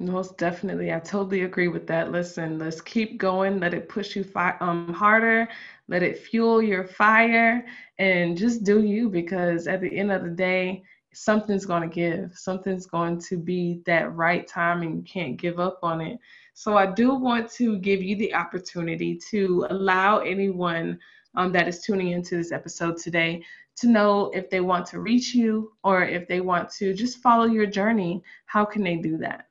most 0.00 0.38
definitely. 0.38 0.92
I 0.92 1.00
totally 1.00 1.42
agree 1.42 1.68
with 1.68 1.86
that. 1.88 2.12
Listen, 2.12 2.58
let's 2.58 2.80
keep 2.80 3.18
going. 3.18 3.58
Let 3.58 3.74
it 3.74 3.88
push 3.88 4.14
you 4.16 4.24
fi- 4.24 4.56
um, 4.60 4.92
harder. 4.92 5.48
Let 5.88 6.02
it 6.02 6.18
fuel 6.18 6.62
your 6.62 6.84
fire 6.84 7.66
and 7.98 8.36
just 8.36 8.64
do 8.64 8.82
you 8.82 9.08
because 9.08 9.66
at 9.66 9.80
the 9.80 9.98
end 9.98 10.12
of 10.12 10.22
the 10.22 10.30
day, 10.30 10.82
something's 11.14 11.66
going 11.66 11.82
to 11.82 11.94
give. 11.94 12.32
Something's 12.36 12.86
going 12.86 13.18
to 13.22 13.36
be 13.36 13.80
that 13.86 14.14
right 14.14 14.46
time 14.46 14.82
and 14.82 14.96
you 14.96 15.02
can't 15.02 15.36
give 15.36 15.58
up 15.58 15.80
on 15.82 16.00
it. 16.00 16.18
So 16.54 16.76
I 16.76 16.86
do 16.86 17.14
want 17.14 17.50
to 17.52 17.78
give 17.78 18.02
you 18.02 18.16
the 18.16 18.34
opportunity 18.34 19.18
to 19.30 19.66
allow 19.70 20.18
anyone 20.18 20.98
um, 21.34 21.52
that 21.52 21.68
is 21.68 21.80
tuning 21.80 22.10
into 22.10 22.36
this 22.36 22.52
episode 22.52 22.98
today 22.98 23.42
to 23.80 23.86
know 23.88 24.30
if 24.34 24.50
they 24.50 24.60
want 24.60 24.86
to 24.86 25.00
reach 25.00 25.34
you 25.34 25.72
or 25.84 26.04
if 26.04 26.28
they 26.28 26.40
want 26.40 26.70
to 26.78 26.94
just 26.94 27.18
follow 27.18 27.46
your 27.46 27.66
journey. 27.66 28.22
How 28.46 28.64
can 28.64 28.82
they 28.82 28.96
do 28.96 29.18
that? 29.18 29.46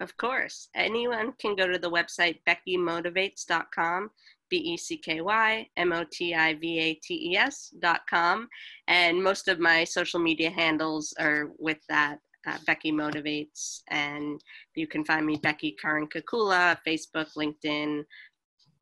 Of 0.00 0.16
course. 0.16 0.68
Anyone 0.74 1.32
can 1.38 1.56
go 1.56 1.66
to 1.66 1.78
the 1.78 1.90
website 1.90 2.40
beckymotivates.com, 2.46 4.10
B 4.50 4.56
E 4.56 4.76
C 4.76 4.98
K 4.98 5.20
Y 5.22 5.68
M 5.76 5.92
O 5.92 6.04
T 6.10 6.34
I 6.34 6.54
V 6.54 6.78
A 6.78 6.94
T 6.94 7.32
E 7.32 7.36
S.com. 7.36 8.48
And 8.88 9.22
most 9.22 9.48
of 9.48 9.58
my 9.58 9.84
social 9.84 10.20
media 10.20 10.50
handles 10.50 11.14
are 11.18 11.50
with 11.58 11.78
that. 11.88 12.18
Uh, 12.48 12.58
Becky 12.64 12.92
Motivates, 12.92 13.80
and 13.88 14.40
you 14.76 14.86
can 14.86 15.04
find 15.04 15.26
me 15.26 15.34
Becky 15.34 15.74
Curran 15.82 16.06
Kakula, 16.06 16.78
Facebook, 16.86 17.26
LinkedIn, 17.36 18.04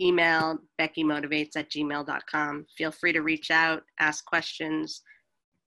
email 0.01 0.59
beckymotivates 0.79 1.57
at 1.57 1.71
gmail.com. 1.71 2.67
Feel 2.77 2.91
free 2.91 3.13
to 3.13 3.21
reach 3.21 3.51
out, 3.51 3.83
ask 3.99 4.25
questions. 4.25 5.03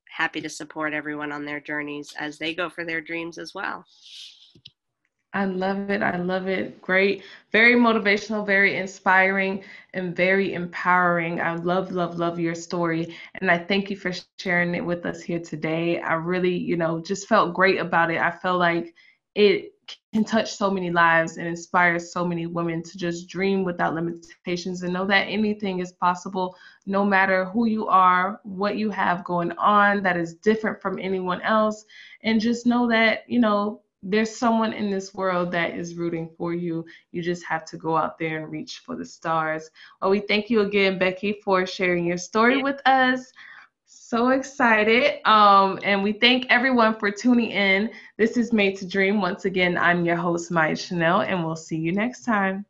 Happy 0.09 0.41
to 0.41 0.49
support 0.49 0.93
everyone 0.93 1.31
on 1.31 1.45
their 1.45 1.59
journeys 1.59 2.13
as 2.17 2.37
they 2.37 2.53
go 2.53 2.69
for 2.69 2.85
their 2.85 3.01
dreams 3.01 3.37
as 3.37 3.53
well. 3.53 3.85
I 5.33 5.45
love 5.45 5.89
it. 5.91 6.01
I 6.01 6.17
love 6.17 6.47
it. 6.47 6.81
Great. 6.81 7.23
Very 7.51 7.75
motivational, 7.75 8.45
very 8.45 8.77
inspiring, 8.77 9.63
and 9.93 10.15
very 10.15 10.53
empowering. 10.53 11.41
I 11.41 11.55
love, 11.55 11.91
love, 11.91 12.17
love 12.17 12.39
your 12.39 12.55
story. 12.55 13.15
And 13.35 13.51
I 13.51 13.59
thank 13.59 13.89
you 13.89 13.97
for 13.97 14.13
sharing 14.39 14.73
it 14.73 14.83
with 14.83 15.05
us 15.05 15.21
here 15.21 15.39
today. 15.39 15.99
I 15.99 16.13
really, 16.13 16.55
you 16.55 16.77
know, 16.77 17.01
just 17.01 17.27
felt 17.27 17.53
great 17.53 17.77
about 17.77 18.09
it. 18.09 18.19
I 18.19 18.31
felt 18.31 18.59
like 18.59 18.95
it 19.37 19.73
can 20.13 20.23
touch 20.23 20.55
so 20.55 20.71
many 20.71 20.89
lives 20.89 21.37
and 21.37 21.45
inspire 21.47 21.99
so 21.99 22.25
many 22.25 22.47
women 22.47 22.81
to 22.81 22.97
just 22.97 23.29
dream 23.29 23.63
without 23.63 23.93
limitations 23.93 24.81
and 24.81 24.91
know 24.91 25.05
that 25.05 25.27
anything 25.27 25.79
is 25.79 25.91
possible 25.91 26.55
no 26.87 27.05
matter 27.05 27.45
who 27.45 27.65
you 27.65 27.87
are, 27.87 28.39
what 28.43 28.77
you 28.77 28.89
have 28.89 29.23
going 29.23 29.51
on 29.51 30.01
that 30.01 30.17
is 30.17 30.33
different 30.35 30.81
from 30.81 30.97
anyone 30.97 31.39
else. 31.41 31.85
And 32.23 32.41
just 32.41 32.65
know 32.65 32.89
that, 32.89 33.25
you 33.27 33.39
know, 33.39 33.81
there's 34.01 34.35
someone 34.35 34.73
in 34.73 34.89
this 34.89 35.13
world 35.13 35.51
that 35.51 35.75
is 35.75 35.95
rooting 35.95 36.31
for 36.35 36.53
you. 36.53 36.83
You 37.11 37.21
just 37.21 37.45
have 37.45 37.63
to 37.65 37.77
go 37.77 37.95
out 37.95 38.17
there 38.17 38.41
and 38.41 38.51
reach 38.51 38.79
for 38.79 38.95
the 38.95 39.05
stars. 39.05 39.69
Well, 40.01 40.09
we 40.09 40.21
thank 40.21 40.49
you 40.49 40.61
again, 40.61 40.97
Becky, 40.97 41.39
for 41.43 41.67
sharing 41.67 42.05
your 42.05 42.17
story 42.17 42.63
with 42.63 42.81
us. 42.87 43.31
So 44.09 44.29
excited. 44.29 45.19
Um, 45.27 45.79
and 45.83 46.01
we 46.01 46.13
thank 46.13 46.45
everyone 46.49 46.97
for 46.97 47.11
tuning 47.11 47.51
in. 47.51 47.89
This 48.15 48.37
is 48.37 48.53
Made 48.53 48.77
to 48.77 48.87
Dream. 48.87 49.19
Once 49.19 49.43
again, 49.43 49.77
I'm 49.77 50.05
your 50.05 50.15
host, 50.15 50.49
Maya 50.49 50.77
Chanel, 50.77 51.23
and 51.23 51.43
we'll 51.43 51.57
see 51.57 51.75
you 51.75 51.91
next 51.91 52.23
time. 52.23 52.65